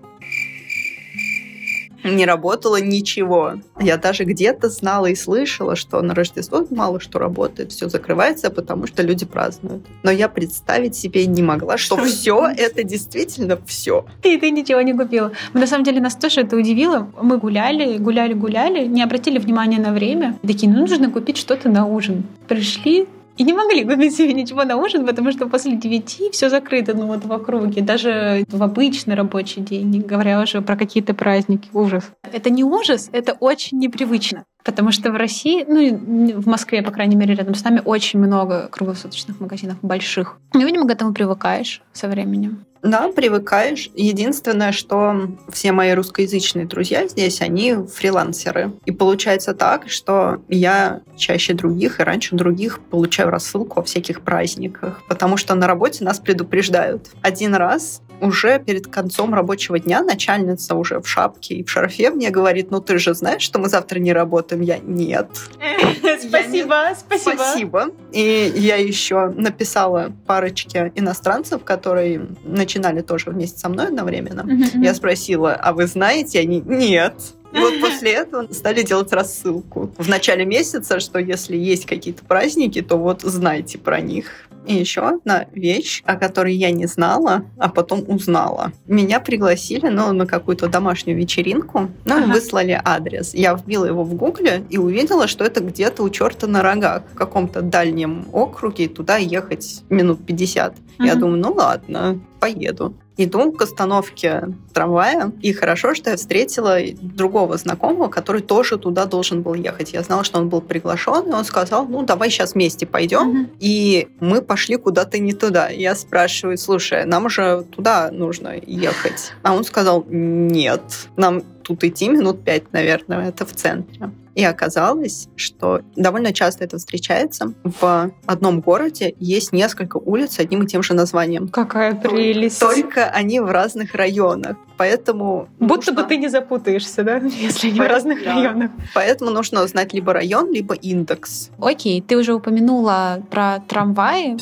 не 2.04 2.26
работало 2.26 2.80
ничего. 2.80 3.54
Я 3.78 3.96
даже 3.96 4.24
где-то 4.24 4.68
знала 4.68 5.06
и 5.06 5.14
слышала, 5.14 5.76
что 5.76 6.00
на 6.02 6.14
Рождество 6.14 6.66
мало 6.70 7.00
что 7.00 7.18
работает, 7.18 7.72
все 7.72 7.88
закрывается, 7.88 8.50
потому 8.50 8.86
что 8.86 9.02
люди 9.02 9.24
празднуют. 9.24 9.84
Но 10.02 10.10
я 10.10 10.28
представить 10.28 10.96
себе 10.96 11.26
не 11.26 11.42
могла, 11.42 11.78
что 11.78 11.96
все 12.04 12.46
это 12.56 12.82
действительно 12.82 13.58
все. 13.66 14.04
Ты, 14.22 14.38
ты 14.38 14.50
ничего 14.50 14.80
не 14.80 14.92
купила. 14.92 15.32
Мы, 15.52 15.60
на 15.60 15.66
самом 15.66 15.84
деле 15.84 16.00
нас 16.00 16.14
тоже 16.14 16.42
это 16.42 16.56
удивило. 16.56 17.10
Мы 17.20 17.38
гуляли, 17.38 17.98
гуляли, 17.98 18.34
гуляли, 18.34 18.86
не 18.86 19.02
обратили 19.02 19.38
внимания 19.38 19.78
на 19.78 19.92
время. 19.92 20.38
Такие, 20.42 20.70
ну 20.70 20.80
нужно 20.80 21.10
купить 21.10 21.36
что-то 21.36 21.68
на 21.68 21.86
ужин. 21.86 22.24
Пришли, 22.48 23.06
и 23.36 23.42
не 23.44 23.52
могли 23.52 23.84
купить 23.84 24.14
себе 24.14 24.32
ничего 24.32 24.64
на 24.64 24.76
ужин, 24.76 25.06
потому 25.06 25.32
что 25.32 25.46
после 25.46 25.76
девяти 25.76 26.30
все 26.30 26.48
закрыто, 26.48 26.94
ну 26.94 27.06
вот 27.06 27.24
в 27.24 27.32
округе, 27.32 27.82
даже 27.82 28.44
в 28.48 28.62
обычный 28.62 29.14
рабочий 29.14 29.60
день, 29.60 29.88
не 29.88 30.00
говоря 30.00 30.40
уже 30.40 30.60
про 30.60 30.76
какие-то 30.76 31.14
праздники. 31.14 31.68
Ужас. 31.72 32.10
Это 32.32 32.50
не 32.50 32.64
ужас, 32.64 33.08
это 33.12 33.32
очень 33.32 33.78
непривычно. 33.78 34.44
Потому 34.62 34.92
что 34.92 35.10
в 35.10 35.16
России, 35.16 35.64
ну 35.66 36.40
в 36.40 36.46
Москве, 36.46 36.82
по 36.82 36.90
крайней 36.90 37.16
мере, 37.16 37.34
рядом 37.34 37.54
с 37.54 37.64
нами 37.64 37.80
очень 37.84 38.18
много 38.18 38.68
круглосуточных 38.70 39.40
магазинов 39.40 39.78
больших. 39.80 40.36
И, 40.54 40.58
видимо, 40.58 40.86
к 40.86 40.90
этому 40.90 41.14
привыкаешь 41.14 41.82
со 41.92 42.08
временем. 42.08 42.64
Да, 42.82 43.08
привыкаешь. 43.08 43.90
Единственное, 43.94 44.72
что 44.72 45.28
все 45.50 45.72
мои 45.72 45.92
русскоязычные 45.92 46.66
друзья 46.66 47.06
здесь, 47.08 47.40
они 47.42 47.74
фрилансеры. 47.74 48.72
И 48.86 48.90
получается 48.90 49.54
так, 49.54 49.88
что 49.90 50.40
я 50.48 51.02
чаще 51.16 51.52
других 51.52 52.00
и 52.00 52.02
раньше 52.02 52.36
других 52.36 52.80
получаю 52.80 53.30
рассылку 53.30 53.80
о 53.80 53.82
всяких 53.82 54.22
праздниках, 54.22 55.02
потому 55.08 55.36
что 55.36 55.54
на 55.54 55.66
работе 55.66 56.04
нас 56.04 56.18
предупреждают. 56.18 57.10
Один 57.22 57.54
раз 57.54 58.00
уже 58.20 58.58
перед 58.58 58.86
концом 58.86 59.34
рабочего 59.34 59.78
дня 59.78 60.02
начальница 60.02 60.74
уже 60.74 61.00
в 61.00 61.08
шапке 61.08 61.54
и 61.54 61.64
в 61.64 61.70
шарфе 61.70 62.10
мне 62.10 62.30
говорит, 62.30 62.70
ну 62.70 62.80
ты 62.80 62.98
же 62.98 63.14
знаешь, 63.14 63.42
что 63.42 63.58
мы 63.58 63.68
завтра 63.68 63.98
не 63.98 64.12
работаем? 64.12 64.62
Я 64.62 64.78
нет. 64.78 65.28
Спасибо, 66.28 66.94
спасибо. 66.98 67.34
Спасибо. 67.34 67.86
И 68.12 68.52
я 68.56 68.76
еще 68.76 69.28
написала 69.30 70.12
парочке 70.26 70.92
иностранцев, 70.94 71.64
которые 71.64 72.28
начинали 72.44 73.00
тоже 73.00 73.30
вместе 73.30 73.58
со 73.58 73.68
мной 73.68 73.88
одновременно. 73.88 74.46
Я 74.74 74.94
спросила, 74.94 75.54
а 75.54 75.72
вы 75.72 75.86
знаете? 75.86 76.40
Они, 76.40 76.60
нет. 76.60 77.14
И 77.52 77.58
вот 77.58 77.74
после 77.80 78.12
этого 78.12 78.52
стали 78.52 78.82
делать 78.82 79.12
рассылку 79.12 79.90
в 79.96 80.08
начале 80.08 80.44
месяца, 80.44 81.00
что 81.00 81.18
если 81.18 81.56
есть 81.56 81.86
какие-то 81.86 82.24
праздники, 82.24 82.82
то 82.82 82.96
вот 82.96 83.22
знайте 83.22 83.78
про 83.78 84.00
них. 84.00 84.48
И 84.66 84.74
еще 84.74 85.00
одна 85.00 85.46
вещь, 85.52 86.02
о 86.04 86.16
которой 86.16 86.54
я 86.54 86.70
не 86.70 86.86
знала, 86.86 87.44
а 87.56 87.70
потом 87.70 88.04
узнала. 88.06 88.72
Меня 88.86 89.18
пригласили 89.18 89.88
ну, 89.88 90.12
на 90.12 90.26
какую-то 90.26 90.68
домашнюю 90.68 91.16
вечеринку, 91.16 91.90
ну, 92.04 92.18
ага. 92.18 92.32
выслали 92.32 92.80
адрес. 92.84 93.32
Я 93.34 93.54
вбила 93.54 93.86
его 93.86 94.04
в 94.04 94.14
гугле 94.14 94.62
и 94.68 94.76
увидела, 94.76 95.28
что 95.28 95.44
это 95.44 95.60
где-то 95.60 96.02
у 96.02 96.10
черта 96.10 96.46
на 96.46 96.62
рогах, 96.62 97.04
в 97.12 97.16
каком-то 97.16 97.62
дальнем 97.62 98.26
округе, 98.32 98.88
туда 98.88 99.16
ехать 99.16 99.82
минут 99.88 100.24
50. 100.26 100.74
Ага. 100.98 101.06
Я 101.06 101.14
думаю, 101.14 101.38
ну 101.38 101.52
ладно, 101.52 102.20
поеду. 102.38 102.94
Иду 103.22 103.52
к 103.52 103.60
остановке 103.60 104.48
трамвая, 104.72 105.30
и 105.42 105.52
хорошо, 105.52 105.94
что 105.94 106.08
я 106.08 106.16
встретила 106.16 106.78
другого 107.02 107.58
знакомого, 107.58 108.08
который 108.08 108.40
тоже 108.40 108.78
туда 108.78 109.04
должен 109.04 109.42
был 109.42 109.52
ехать. 109.52 109.92
Я 109.92 110.02
знала, 110.02 110.24
что 110.24 110.38
он 110.38 110.48
был 110.48 110.62
приглашен, 110.62 111.28
и 111.28 111.32
он 111.32 111.44
сказал, 111.44 111.84
ну, 111.86 112.02
давай 112.02 112.30
сейчас 112.30 112.54
вместе 112.54 112.86
пойдем. 112.86 113.30
Mm-hmm. 113.30 113.56
И 113.60 114.08
мы 114.20 114.40
пошли 114.40 114.76
куда-то 114.76 115.18
не 115.18 115.34
туда. 115.34 115.68
Я 115.68 115.94
спрашиваю, 115.96 116.56
слушай, 116.56 117.04
нам 117.04 117.28
же 117.28 117.66
туда 117.70 118.10
нужно 118.10 118.54
ехать. 118.66 119.32
А 119.42 119.54
он 119.54 119.64
сказал, 119.64 120.06
нет, 120.08 120.80
нам 121.16 121.42
тут 121.70 121.84
идти 121.84 122.08
минут 122.08 122.44
пять, 122.44 122.72
наверное, 122.72 123.28
это 123.28 123.46
в 123.46 123.52
центре. 123.52 124.10
И 124.34 124.44
оказалось, 124.44 125.28
что 125.36 125.82
довольно 125.96 126.32
часто 126.32 126.64
это 126.64 126.78
встречается. 126.78 127.52
В 127.64 128.10
одном 128.26 128.60
городе 128.60 129.14
есть 129.18 129.52
несколько 129.52 129.96
улиц 129.98 130.34
с 130.34 130.38
одним 130.38 130.62
и 130.62 130.66
тем 130.66 130.82
же 130.82 130.94
названием. 130.94 131.48
Какая 131.48 131.94
прелесть. 131.94 132.60
Только 132.60 133.06
они 133.06 133.40
в 133.40 133.50
разных 133.50 133.94
районах. 133.94 134.56
Поэтому... 134.76 135.48
Будто 135.58 135.90
нужно... 135.90 136.02
бы 136.02 136.08
ты 136.08 136.16
не 136.16 136.28
запутаешься, 136.28 137.02
да, 137.02 137.16
если 137.18 137.68
они 137.68 137.78
Поэтому, 137.78 137.88
в 137.88 137.92
разных 137.92 138.24
да. 138.24 138.34
районах. 138.34 138.70
Поэтому 138.94 139.30
нужно 139.30 139.62
узнать 139.62 139.92
либо 139.92 140.12
район, 140.12 140.52
либо 140.52 140.74
индекс. 140.74 141.50
Окей, 141.60 142.00
ты 142.00 142.16
уже 142.16 142.32
упомянула 142.32 143.22
про 143.30 143.60
трамваи. 143.68 144.36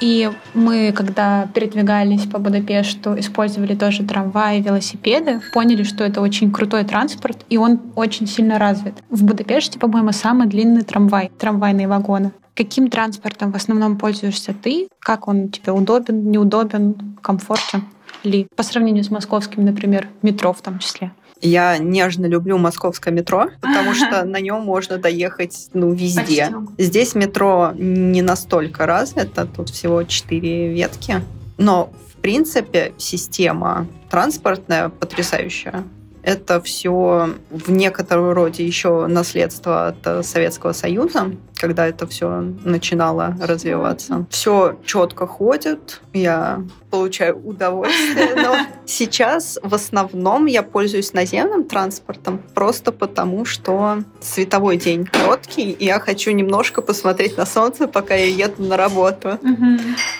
И 0.00 0.30
мы, 0.54 0.92
когда 0.92 1.48
передвигались 1.54 2.26
по 2.26 2.38
Будапешту, 2.38 3.18
использовали 3.18 3.74
тоже 3.74 4.04
трамваи, 4.04 4.60
велосипеды, 4.60 5.40
поняли, 5.52 5.82
что 5.82 6.04
это 6.04 6.20
очень 6.20 6.52
крутой 6.52 6.84
транспорт, 6.84 7.44
и 7.48 7.56
он 7.56 7.80
очень 7.96 8.26
сильно 8.26 8.58
развит. 8.58 8.94
В 9.10 9.24
Будапеште, 9.24 9.78
по-моему, 9.78 10.12
самый 10.12 10.46
длинный 10.46 10.82
трамвай, 10.82 11.30
трамвайные 11.38 11.88
вагоны. 11.88 12.32
Каким 12.54 12.90
транспортом 12.90 13.52
в 13.52 13.56
основном 13.56 13.98
пользуешься 13.98 14.52
ты? 14.52 14.88
Как 14.98 15.28
он 15.28 15.48
тебе 15.48 15.72
удобен, 15.72 16.30
неудобен, 16.30 17.16
комфортен 17.20 17.84
ли? 18.24 18.48
По 18.56 18.62
сравнению 18.62 19.04
с 19.04 19.10
московским, 19.10 19.64
например, 19.64 20.08
метро 20.22 20.52
в 20.52 20.60
том 20.60 20.78
числе. 20.78 21.12
Я 21.40 21.78
нежно 21.78 22.26
люблю 22.26 22.58
московское 22.58 23.12
метро, 23.12 23.48
потому 23.60 23.94
что 23.94 24.24
на 24.24 24.40
нем 24.40 24.62
можно 24.62 24.98
доехать 24.98 25.68
ну, 25.72 25.92
везде. 25.92 26.52
Здесь 26.78 27.14
метро 27.14 27.72
не 27.76 28.22
настолько 28.22 28.86
развито, 28.86 29.46
тут 29.46 29.70
всего 29.70 30.02
четыре 30.02 30.72
ветки. 30.72 31.22
Но, 31.56 31.92
в 32.12 32.20
принципе, 32.20 32.92
система 32.98 33.86
транспортная 34.10 34.88
потрясающая. 34.88 35.84
Это 36.22 36.60
все 36.60 37.34
в 37.50 37.70
некотором 37.70 38.32
роде 38.32 38.66
еще 38.66 39.06
наследство 39.06 39.88
от 39.88 40.26
Советского 40.26 40.72
Союза 40.72 41.30
когда 41.58 41.86
это 41.86 42.06
все 42.06 42.40
начинало 42.64 43.36
развиваться. 43.40 44.26
Все 44.30 44.78
четко 44.84 45.26
ходит, 45.26 46.00
я 46.12 46.62
получаю 46.90 47.36
удовольствие, 47.44 48.34
но 48.34 48.56
сейчас 48.86 49.58
в 49.62 49.74
основном 49.74 50.46
я 50.46 50.62
пользуюсь 50.62 51.12
наземным 51.12 51.64
транспортом 51.64 52.40
просто 52.54 52.92
потому, 52.92 53.44
что 53.44 53.98
световой 54.20 54.76
день 54.76 55.04
короткий, 55.04 55.70
и 55.70 55.84
я 55.84 56.00
хочу 56.00 56.30
немножко 56.30 56.82
посмотреть 56.82 57.36
на 57.36 57.46
солнце, 57.46 57.88
пока 57.88 58.14
я 58.14 58.26
еду 58.26 58.62
на 58.62 58.76
работу. 58.76 59.38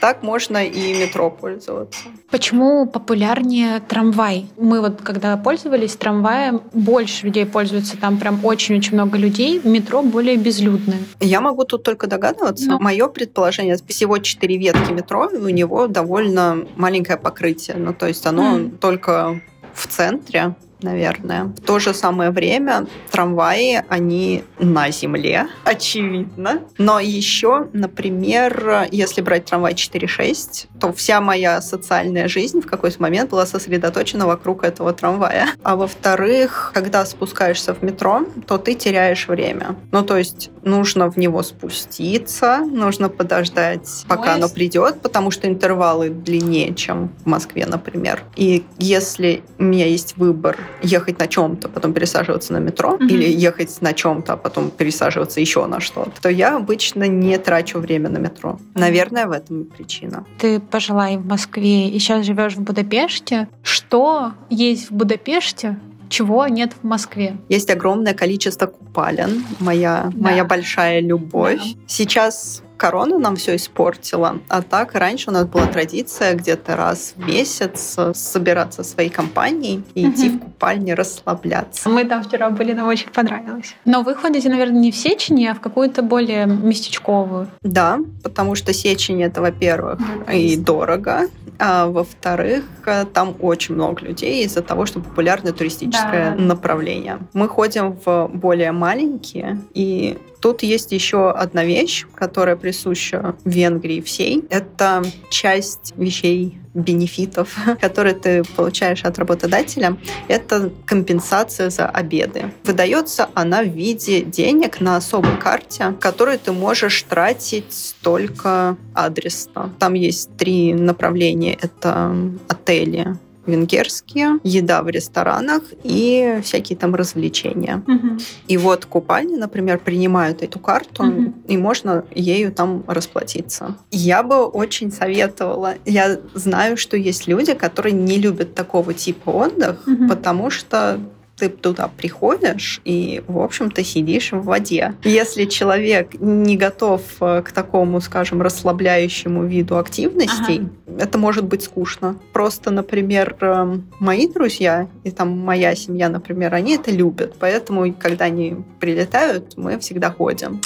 Так 0.01 0.23
можно 0.23 0.65
и 0.65 1.01
метро 1.01 1.31
пользоваться. 1.31 2.01
Почему 2.31 2.87
популярнее 2.87 3.81
трамвай? 3.81 4.47
Мы 4.57 4.81
вот 4.81 5.01
когда 5.03 5.37
пользовались 5.37 5.97
трамваем, 5.97 6.63
больше 6.73 7.27
людей 7.27 7.47
пользуются, 7.47 7.97
там 7.97 8.19
прям 8.19 8.45
очень-очень 8.45 8.95
много 8.95 9.17
людей, 9.17 9.61
метро 9.65 10.03
более 10.03 10.37
безлюдное. 10.37 10.99
Я 11.29 11.41
могу 11.41 11.65
тут 11.65 11.83
только 11.83 12.07
догадываться. 12.07 12.71
Но... 12.71 12.79
Мое 12.79 13.09
предположение, 13.09 13.77
всего 13.87 14.19
четыре 14.19 14.57
ветки 14.57 14.93
метро, 14.93 15.29
у 15.33 15.49
него 15.49 15.87
довольно 15.87 16.67
маленькое 16.77 17.19
покрытие. 17.19 17.77
Ну, 17.77 17.93
то 17.93 18.07
есть 18.07 18.25
оно 18.27 18.59
mm. 18.59 18.79
только 18.79 19.41
в 19.75 19.87
центре 19.87 20.55
наверное. 20.83 21.45
В 21.45 21.61
то 21.61 21.79
же 21.79 21.95
самое 21.95 22.31
время 22.31 22.87
трамваи, 23.11 23.83
они 23.89 24.45
на 24.59 24.91
земле, 24.91 25.49
очевидно. 25.65 26.63
Но 26.79 27.01
еще, 27.01 27.69
например, 27.73 28.89
если 28.91 29.21
брать 29.21 29.47
трамвай 29.47 29.75
4.6, 29.75 30.67
то 30.81 30.93
вся 30.93 31.21
моя 31.21 31.61
социальная 31.61 32.29
жизнь 32.29 32.61
в 32.61 32.67
какой-то 32.67 33.01
момент 33.03 33.31
была 33.31 33.47
сосредоточена 33.47 34.27
вокруг 34.27 34.65
этого 34.65 34.93
трамвая. 34.93 35.49
А 35.63 35.77
во-вторых, 35.77 36.71
когда 36.75 37.05
спускаешься 37.05 37.75
в 37.75 37.83
метро, 37.83 38.27
то 38.47 38.59
ты 38.59 38.75
теряешь 38.75 39.29
время. 39.29 39.77
Ну, 39.93 40.03
то 40.03 40.17
есть 40.17 40.51
нужно 40.63 41.11
в 41.11 41.17
него 41.17 41.43
спуститься, 41.43 42.59
нужно 42.59 43.09
подождать, 43.09 44.05
пока 44.09 44.35
оно 44.35 44.49
придет, 44.49 45.01
потому 45.01 45.31
что 45.31 45.49
интервалы 45.49 46.11
длиннее, 46.11 46.75
чем 46.75 47.13
в 47.25 47.27
Москве, 47.27 47.67
например. 47.67 48.23
И 48.37 48.65
если 48.79 49.43
у 49.59 49.65
меня 49.65 49.87
есть 49.87 50.17
выбор 50.17 50.59
ехать 50.83 51.19
на 51.19 51.27
чем-то, 51.27 51.69
потом 51.69 51.93
пересаживаться 51.93 52.53
на 52.53 52.59
метро, 52.59 52.97
mm-hmm. 52.97 53.07
или 53.07 53.29
ехать 53.29 53.81
на 53.81 53.93
чем-то, 53.93 54.35
а 54.35 54.37
потом 54.37 54.71
пересаживаться 54.71 55.41
еще 55.41 55.67
на 55.67 55.81
что-то, 55.81 56.13
то 56.21 56.29
я 56.29 56.57
обычно 56.57 57.05
не 57.05 57.39
трачу 57.39 57.79
время 57.79 58.09
на 58.09 58.19
метро. 58.19 58.59
Наверное, 58.75 59.27
в 59.27 59.33
этом 59.33 59.65
причина. 59.65 60.25
Ты 60.39 60.61
пожила 60.61 61.09
и 61.11 61.17
в 61.17 61.27
Москве, 61.27 61.89
и 61.89 61.99
сейчас 61.99 62.27
живешь 62.27 62.55
в 62.55 62.61
Будапеште. 62.61 63.49
Что 63.63 64.33
есть 64.51 64.91
в 64.91 64.95
Будапеште, 64.95 65.79
чего 66.09 66.47
нет 66.47 66.73
в 66.81 66.87
Москве. 66.87 67.37
Есть 67.49 67.71
огромное 67.71 68.15
количество 68.15 68.67
купалин, 68.67 69.45
моя, 69.61 70.11
да. 70.13 70.31
моя 70.31 70.45
большая 70.45 71.01
любовь. 71.01 71.61
Да. 71.63 71.81
Сейчас 71.87 72.63
корона 72.79 73.19
нам 73.19 73.37
все 73.37 73.57
испортила. 73.57 74.39
А 74.49 74.63
так, 74.63 74.95
раньше 74.95 75.31
у 75.31 75.33
нас 75.33 75.47
была 75.47 75.67
традиция 75.67 76.35
где-то 76.35 76.77
раз 76.77 77.15
в 77.17 77.27
месяц 77.27 77.97
собираться 78.15 78.83
своей 78.85 79.11
компанией 79.11 79.83
и 79.95 80.07
угу. 80.07 80.15
идти 80.15 80.31
в 80.31 80.39
купальни 80.39 80.93
расслабляться. 80.93 81.89
Мы 81.91 82.05
там 82.05 82.23
вчера 82.23 82.49
были, 82.51 82.73
нам 82.73 82.89
очень 82.89 83.11
понравилось. 83.11 83.75
Но 83.85 84.03
вы 84.03 84.15
ходите, 84.15 84.49
наверное, 84.49 84.81
не 84.81 84.93
в 84.93 84.97
Сечени, 84.97 85.47
а 85.47 85.55
в 85.55 85.61
какую-то 85.61 86.03
более 86.03 86.47
местечковую. 86.47 87.49
Да, 87.63 87.99
потому 88.23 88.55
что 88.55 88.73
Сечень 88.73 89.23
это, 89.23 89.43
во-первых, 89.43 89.99
да, 90.27 90.33
и 90.33 90.57
дорого, 90.57 91.29
а 91.59 91.87
во-вторых, 91.87 92.65
там 93.13 93.35
очень 93.41 93.75
много 93.75 94.05
людей 94.05 94.45
из-за 94.45 94.63
того, 94.63 94.87
что 94.87 95.01
популярное 95.01 95.53
туристическое 95.53 96.37
да. 96.37 96.43
направление. 96.43 97.19
Мы 97.33 97.49
ходим 97.49 97.99
в 98.05 98.31
более 98.33 98.73
маленькие 98.73 99.61
и 99.75 100.19
Тут 100.41 100.63
есть 100.63 100.93
еще 100.93 101.31
одна 101.31 101.65
вещь, 101.65 102.07
которая 102.15 102.55
присуща 102.55 103.35
Венгрии 103.45 104.01
всей. 104.01 104.45
Это 104.51 105.03
часть 105.31 105.95
вещей 105.97 106.59
бенефитов, 106.79 107.57
которые 107.81 108.15
ты 108.15 108.43
получаешь 108.57 109.05
от 109.05 109.19
работодателя, 109.19 109.97
это 110.29 110.71
компенсация 110.87 111.71
за 111.71 111.87
обеды. 111.87 112.53
Выдается 112.65 113.29
она 113.35 113.63
в 113.63 113.69
виде 113.69 114.23
денег 114.23 114.81
на 114.81 114.97
особой 114.97 115.37
карте, 115.37 115.95
которую 116.01 116.39
ты 116.39 116.53
можешь 116.53 117.03
тратить 117.03 117.95
только 118.03 118.77
адресно. 118.95 119.73
Там 119.79 119.95
есть 119.95 120.37
три 120.37 120.75
направления. 120.75 121.59
Это 121.61 122.15
отели, 122.49 123.17
венгерские, 123.49 124.39
еда 124.45 124.83
в 124.83 124.89
ресторанах 124.89 125.63
и 125.83 126.41
всякие 126.43 126.79
там 126.79 126.95
развлечения. 126.95 127.83
Угу. 127.87 128.19
И 128.47 128.57
вот 128.57 128.85
купальни, 128.85 129.37
например, 129.37 129.79
принимают 129.79 130.43
эту 130.43 130.59
карту, 130.59 131.05
угу. 131.05 131.35
и 131.49 131.57
можно 131.57 132.05
ею 132.15 132.53
там 132.53 132.85
расплатиться. 132.87 133.77
Я 133.91 134.23
бы 134.23 134.45
очень 134.45 134.93
советовала. 134.93 135.75
Я 135.85 136.21
знаю, 136.35 136.77
что 136.77 136.97
есть 136.97 137.27
люди, 137.27 137.55
которые 137.55 137.93
не 137.93 138.19
любят 138.19 138.55
такого 138.55 138.95
типа 138.95 139.31
отдых, 139.31 139.87
угу. 139.87 140.09
потому 140.09 140.51
что 140.51 141.01
ты 141.39 141.49
туда 141.49 141.89
приходишь 141.89 142.81
и, 142.85 143.23
в 143.27 143.41
общем-то, 143.41 143.85
сидишь 143.85 144.33
в 144.33 144.43
воде. 144.43 144.95
Если 145.05 145.45
человек 145.45 146.15
не 146.21 146.57
готов 146.57 147.03
э, 147.21 147.43
к 147.43 147.53
такому, 147.53 148.01
скажем, 148.01 148.43
расслабляющему 148.43 149.45
виду 149.45 149.79
активностей, 149.79 150.69
ага. 150.87 151.03
это 151.03 151.19
может 151.19 151.45
быть 151.45 151.63
скучно. 151.63 152.19
Просто, 152.33 152.71
например, 152.71 153.37
эм, 153.41 153.91
мои 154.01 154.27
друзья 154.27 154.89
и 155.05 155.11
там 155.11 155.39
моя 155.39 155.75
семья, 155.75 156.09
например, 156.09 156.55
они 156.55 156.75
это 156.75 156.91
любят. 156.91 157.37
Поэтому, 157.39 157.93
когда 157.95 158.27
они 158.27 158.57
прилетают, 158.81 159.57
мы 159.57 159.79
всегда 159.79 160.11
ходим. 160.11 160.61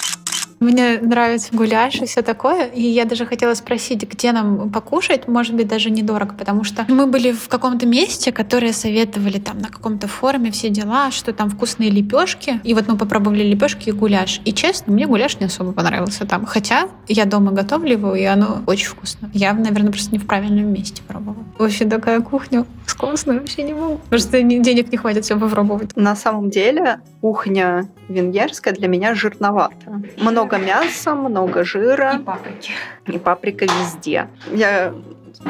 Мне 0.62 1.00
нравится 1.00 1.48
гуляш 1.52 1.96
и 1.96 2.06
все 2.06 2.22
такое. 2.22 2.66
И 2.66 2.82
я 2.82 3.04
даже 3.04 3.26
хотела 3.26 3.54
спросить, 3.54 4.08
где 4.08 4.30
нам 4.30 4.70
покушать, 4.70 5.26
может 5.26 5.56
быть, 5.56 5.66
даже 5.66 5.90
недорого, 5.90 6.34
потому 6.34 6.62
что 6.62 6.84
мы 6.88 7.08
были 7.08 7.32
в 7.32 7.48
каком-то 7.48 7.84
месте, 7.84 8.30
которое 8.30 8.72
советовали 8.72 9.40
там 9.40 9.58
на 9.58 9.68
каком-то 9.68 10.06
форуме 10.06 10.52
все 10.52 10.68
дела, 10.68 11.10
что 11.10 11.32
там 11.32 11.50
вкусные 11.50 11.90
лепешки. 11.90 12.60
И 12.62 12.74
вот 12.74 12.86
мы 12.86 12.96
попробовали 12.96 13.42
лепешки 13.42 13.88
и 13.88 13.92
гуляш. 13.92 14.40
И 14.44 14.52
честно, 14.52 14.92
мне 14.92 15.08
гуляш 15.08 15.40
не 15.40 15.46
особо 15.46 15.72
понравился 15.72 16.26
там. 16.26 16.46
Хотя 16.46 16.88
я 17.08 17.24
дома 17.24 17.50
готовлю 17.50 17.90
его, 17.90 18.14
и 18.14 18.22
оно 18.22 18.62
очень 18.66 18.86
вкусно. 18.86 19.30
Я, 19.34 19.54
наверное, 19.54 19.90
просто 19.90 20.12
не 20.12 20.18
в 20.18 20.26
правильном 20.28 20.72
месте 20.72 21.02
пробовала. 21.08 21.44
Вообще 21.58 21.86
такая 21.86 22.20
кухня 22.20 22.64
вкусная, 22.86 23.40
вообще 23.40 23.64
не 23.64 23.74
могу. 23.74 23.96
Потому 23.96 24.20
что 24.20 24.40
денег 24.40 24.92
не 24.92 24.96
хватит 24.96 25.24
все 25.24 25.36
попробовать. 25.36 25.96
На 25.96 26.14
самом 26.14 26.50
деле 26.50 27.00
кухня 27.20 27.88
венгерская 28.08 28.74
для 28.74 28.88
меня 28.88 29.14
жирновата. 29.14 30.02
Много 30.18 30.51
много 30.52 30.58
мяса, 30.58 31.14
много 31.14 31.64
жира. 31.64 32.16
И 32.16 32.22
паприки. 32.22 32.72
И 33.06 33.18
паприка 33.18 33.64
везде. 33.64 34.28
Я 34.52 34.94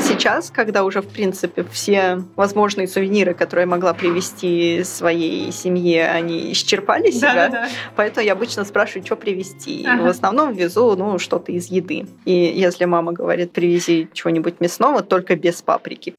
Сейчас, 0.01 0.51
когда 0.51 0.85
уже, 0.85 1.03
в 1.03 1.09
принципе, 1.09 1.65
все 1.71 2.23
возможные 2.35 2.89
сувениры, 2.89 3.35
которые 3.35 3.65
я 3.65 3.67
могла 3.67 3.93
привезти 3.93 4.85
своей 4.85 5.53
семье, 5.53 6.09
они 6.09 6.51
исчерпали 6.53 7.11
себя, 7.11 7.35
да, 7.35 7.49
да. 7.49 7.69
поэтому 7.95 8.25
я 8.25 8.33
обычно 8.33 8.65
спрашиваю, 8.65 9.05
что 9.05 9.17
привезти. 9.17 9.85
Ага. 9.87 10.05
В 10.05 10.07
основном 10.07 10.55
везу 10.55 10.97
ну, 10.97 11.19
что-то 11.19 11.53
из 11.53 11.67
еды. 11.67 12.07
И 12.25 12.33
если 12.33 12.87
мама 12.87 13.13
говорит, 13.13 13.53
привези 13.53 14.09
чего-нибудь 14.15 14.61
мясного, 14.61 15.03
только 15.03 15.37
без 15.37 15.61
паприки. 15.61 16.15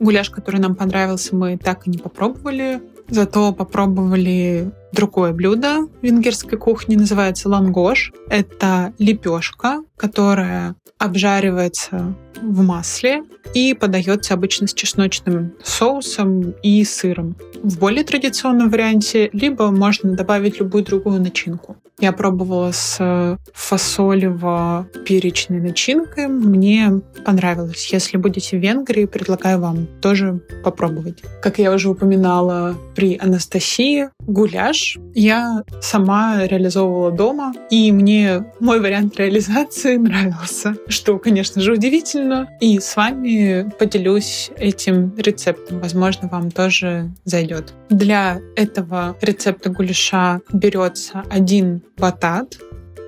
Гуляш, 0.00 0.28
который 0.30 0.58
нам 0.58 0.74
понравился, 0.74 1.36
мы 1.36 1.58
так 1.58 1.86
и 1.86 1.90
не 1.90 1.98
попробовали. 1.98 2.80
Зато 3.08 3.52
попробовали 3.52 4.70
другое 4.92 5.32
блюдо 5.32 5.88
венгерской 6.02 6.58
кухни, 6.58 6.96
называется 6.96 7.48
лангош. 7.48 8.12
Это 8.28 8.92
лепешка, 8.98 9.82
которая 9.96 10.74
обжаривается 10.98 12.14
в 12.40 12.62
масле 12.62 13.22
и 13.54 13.74
подается 13.74 14.34
обычно 14.34 14.66
с 14.66 14.74
чесночным 14.74 15.52
соусом 15.62 16.54
и 16.62 16.84
сыром. 16.84 17.36
В 17.62 17.78
более 17.78 18.04
традиционном 18.04 18.70
варианте 18.70 19.30
либо 19.32 19.70
можно 19.70 20.14
добавить 20.14 20.60
любую 20.60 20.84
другую 20.84 21.20
начинку. 21.20 21.76
Я 21.98 22.12
пробовала 22.12 22.72
с 22.72 23.38
фасолево-перечной 23.54 25.60
начинкой. 25.60 26.28
Мне 26.28 27.00
понравилось. 27.24 27.90
Если 27.90 28.18
будете 28.18 28.58
в 28.58 28.60
Венгрии, 28.60 29.06
предлагаю 29.06 29.60
вам 29.60 29.86
тоже 30.02 30.42
попробовать. 30.62 31.22
Как 31.40 31.58
я 31.58 31.72
уже 31.72 31.88
упоминала 31.88 32.76
при 32.96 33.18
Анастасии, 33.18 34.08
гуляш 34.20 34.96
я 35.14 35.62
сама 35.82 36.46
реализовывала 36.46 37.12
дома, 37.12 37.52
и 37.70 37.92
мне 37.92 38.44
мой 38.58 38.80
вариант 38.80 39.18
реализации 39.18 39.96
нравился, 39.98 40.76
что, 40.88 41.18
конечно 41.18 41.60
же, 41.60 41.74
удивительно. 41.74 42.48
И 42.60 42.80
с 42.80 42.96
вами 42.96 43.70
поделюсь 43.78 44.50
этим 44.56 45.14
рецептом. 45.16 45.80
Возможно, 45.80 46.28
вам 46.28 46.50
тоже 46.50 47.10
зайдет. 47.24 47.74
Для 47.90 48.40
этого 48.56 49.16
рецепта 49.20 49.70
гуляша 49.70 50.40
берется 50.52 51.22
один 51.30 51.82
батат, 51.98 52.58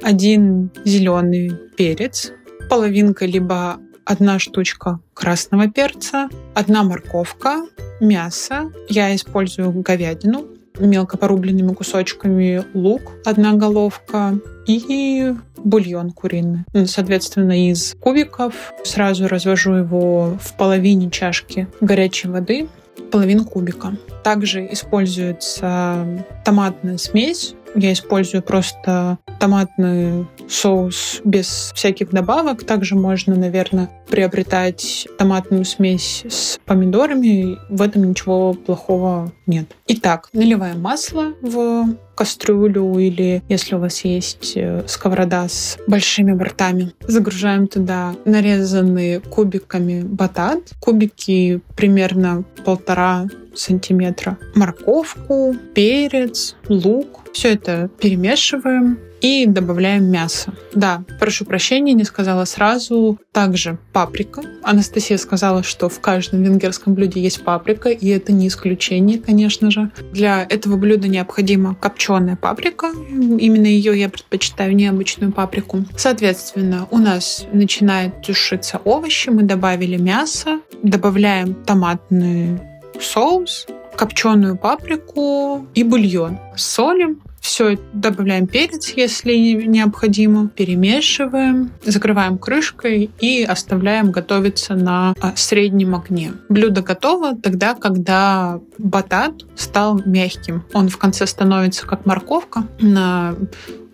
один 0.03 0.71
зеленый 0.85 1.53
перец, 1.77 2.33
половинка 2.69 3.25
либо 3.25 3.79
одна 4.09 4.39
штучка 4.39 5.01
красного 5.15 5.69
перца, 5.69 6.29
одна 6.55 6.83
морковка, 6.83 7.67
мясо. 8.01 8.73
Я 8.89 9.15
использую 9.15 9.71
говядину, 9.83 10.47
мелко 10.79 11.19
порубленными 11.19 11.75
кусочками 11.75 12.65
лук, 12.73 13.03
одна 13.27 13.53
головка 13.53 14.39
и 14.67 15.35
бульон 15.59 16.13
куриный. 16.13 16.65
Ну, 16.73 16.87
соответственно, 16.87 17.69
из 17.71 17.95
кубиков 18.01 18.55
сразу 18.83 19.29
развожу 19.29 19.75
его 19.75 20.39
в 20.41 20.57
половине 20.57 21.11
чашки 21.11 21.69
горячей 21.83 22.29
воды, 22.29 22.69
половину 23.13 23.45
кубика. 23.45 23.93
Также 24.25 24.73
используется 24.73 26.25
томатная 26.45 26.97
смесь. 26.97 27.55
Я 27.75 27.93
использую 27.93 28.43
просто 28.43 29.19
томатный 29.39 30.27
соус 30.49 31.21
без 31.25 31.73
всяких 31.75 32.11
добавок. 32.11 32.65
Также 32.65 32.95
можно, 32.95 33.35
наверное, 33.35 33.91
приобретать 34.09 35.07
томатную 35.19 35.65
смесь 35.65 36.25
с 36.29 36.59
помидорами. 36.65 37.59
В 37.69 37.83
этом 37.83 38.05
ничего 38.11 38.55
плохого 38.55 39.33
нет. 39.47 39.67
Итак, 39.87 40.29
наливаем 40.33 40.81
масло 40.81 41.35
в 41.43 41.87
кастрюлю 42.15 42.99
или 42.99 43.43
если 43.49 43.77
у 43.77 43.79
вас 43.79 44.05
есть 44.05 44.55
э, 44.57 44.83
сковорода 44.89 45.49
с 45.49 45.79
большими 45.87 46.33
бортами. 46.33 46.93
Загружаем 47.07 47.69
туда 47.69 48.15
нарезанные 48.25 49.21
кубиками 49.21 50.03
батат. 50.03 50.59
Кубики 50.81 51.61
примерно 51.77 52.45
полтора 52.65 53.27
сантиметра. 53.55 54.37
Морковку, 54.55 55.55
перец, 55.75 56.57
лук. 56.69 57.21
Все 57.33 57.53
это 57.53 57.89
перемешиваем 58.01 58.99
и 59.21 59.47
добавляем 59.47 60.05
мясо. 60.05 60.53
Да, 60.75 61.03
прошу 61.19 61.45
прощения, 61.45 61.93
не 61.93 62.05
сказала 62.05 62.45
сразу. 62.45 63.19
Также 63.33 63.79
паприка. 63.93 64.43
Анастасия 64.63 65.17
сказала, 65.19 65.63
что 65.63 65.89
в 65.89 66.01
каждом 66.01 66.43
венгерском 66.43 66.95
блюде 66.95 67.21
есть 67.21 67.43
паприка, 67.43 67.89
и 67.89 68.09
это 68.09 68.33
не 68.33 68.49
исключение, 68.49 69.19
конечно 69.19 69.71
же. 69.71 69.91
Для 70.13 70.47
этого 70.49 70.77
блюда 70.77 71.09
необходима 71.09 71.75
копченая 71.75 72.37
паприка. 72.37 72.93
Именно 73.11 73.67
ее 73.67 73.99
я 73.99 74.09
предпочитаю, 74.09 74.75
необычную 74.75 75.33
паприку. 75.33 75.85
Соответственно, 75.97 76.87
у 76.91 76.99
нас 76.99 77.47
начинают 77.53 78.23
тушиться 78.23 78.81
овощи, 78.85 79.31
мы 79.31 79.43
добавили 79.43 79.97
мясо, 79.97 80.61
добавляем 80.83 81.55
томатный 81.55 82.61
соус, 83.01 83.67
копченую 83.97 84.57
паприку 84.57 85.67
и 85.75 85.83
бульон. 85.83 86.39
Солим, 86.57 87.21
все 87.41 87.79
добавляем 87.93 88.47
перец, 88.47 88.91
если 88.91 89.35
необходимо, 89.35 90.49
перемешиваем, 90.49 91.73
закрываем 91.85 92.39
крышкой 92.39 93.11
и 93.21 93.45
оставляем 93.45 94.11
готовиться 94.11 94.75
на 94.75 95.15
а, 95.21 95.33
среднем 95.37 95.95
огне. 95.95 96.33
Блюдо 96.49 96.83
готово 96.83 97.37
тогда, 97.37 97.75
когда 97.75 98.61
батат 98.79 99.45
стал 99.57 100.01
мягким. 100.05 100.65
Он 100.73 100.89
в 100.89 100.99
конце 100.99 101.27
становится 101.27 101.87
как 101.87 102.07
морковка 102.07 102.67
на 102.81 103.35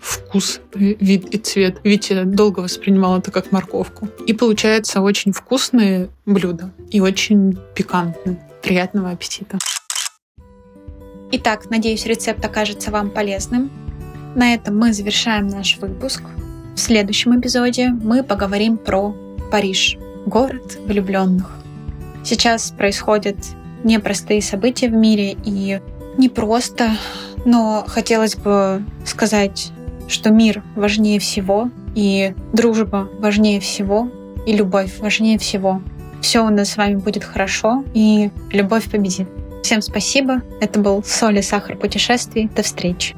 вкус, 0.00 0.60
вид 0.74 1.26
и 1.34 1.38
цвет. 1.38 1.78
Витя 1.82 2.24
долго 2.24 2.60
воспринимал 2.60 3.18
это 3.18 3.30
как 3.30 3.52
морковку. 3.52 4.08
И 4.26 4.32
получается 4.32 5.00
очень 5.00 5.32
вкусное 5.32 6.10
блюдо 6.26 6.72
и 6.90 7.00
очень 7.00 7.58
пикантное. 7.74 8.38
Приятного 8.62 9.10
аппетита! 9.10 9.58
Итак, 11.36 11.68
надеюсь, 11.68 12.06
рецепт 12.06 12.44
окажется 12.44 12.92
вам 12.92 13.10
полезным. 13.10 13.68
На 14.36 14.54
этом 14.54 14.78
мы 14.78 14.92
завершаем 14.92 15.48
наш 15.48 15.78
выпуск. 15.78 16.22
В 16.76 16.78
следующем 16.78 17.40
эпизоде 17.40 17.88
мы 17.88 18.22
поговорим 18.22 18.76
про 18.76 19.12
Париж, 19.50 19.98
город 20.26 20.78
влюбленных. 20.86 21.50
Сейчас 22.22 22.70
происходят 22.70 23.36
непростые 23.82 24.42
события 24.42 24.86
в 24.86 24.92
мире 24.92 25.36
и 25.44 25.80
не 26.16 26.28
просто, 26.28 26.90
но 27.44 27.84
хотелось 27.88 28.36
бы 28.36 28.84
сказать, 29.04 29.72
что 30.06 30.30
мир 30.30 30.62
важнее 30.76 31.18
всего, 31.18 31.68
и 31.96 32.32
дружба 32.52 33.08
важнее 33.18 33.58
всего, 33.58 34.08
и 34.46 34.52
любовь 34.56 35.00
важнее 35.00 35.40
всего. 35.40 35.82
Все 36.20 36.46
у 36.46 36.50
нас 36.50 36.70
с 36.70 36.76
вами 36.76 36.94
будет 36.94 37.24
хорошо, 37.24 37.82
и 37.92 38.30
любовь 38.52 38.88
победит. 38.88 39.28
Всем 39.64 39.80
спасибо. 39.80 40.42
Это 40.60 40.78
был 40.78 41.02
Соли 41.02 41.40
Сахар 41.40 41.78
путешествий. 41.78 42.50
До 42.54 42.62
встречи. 42.62 43.14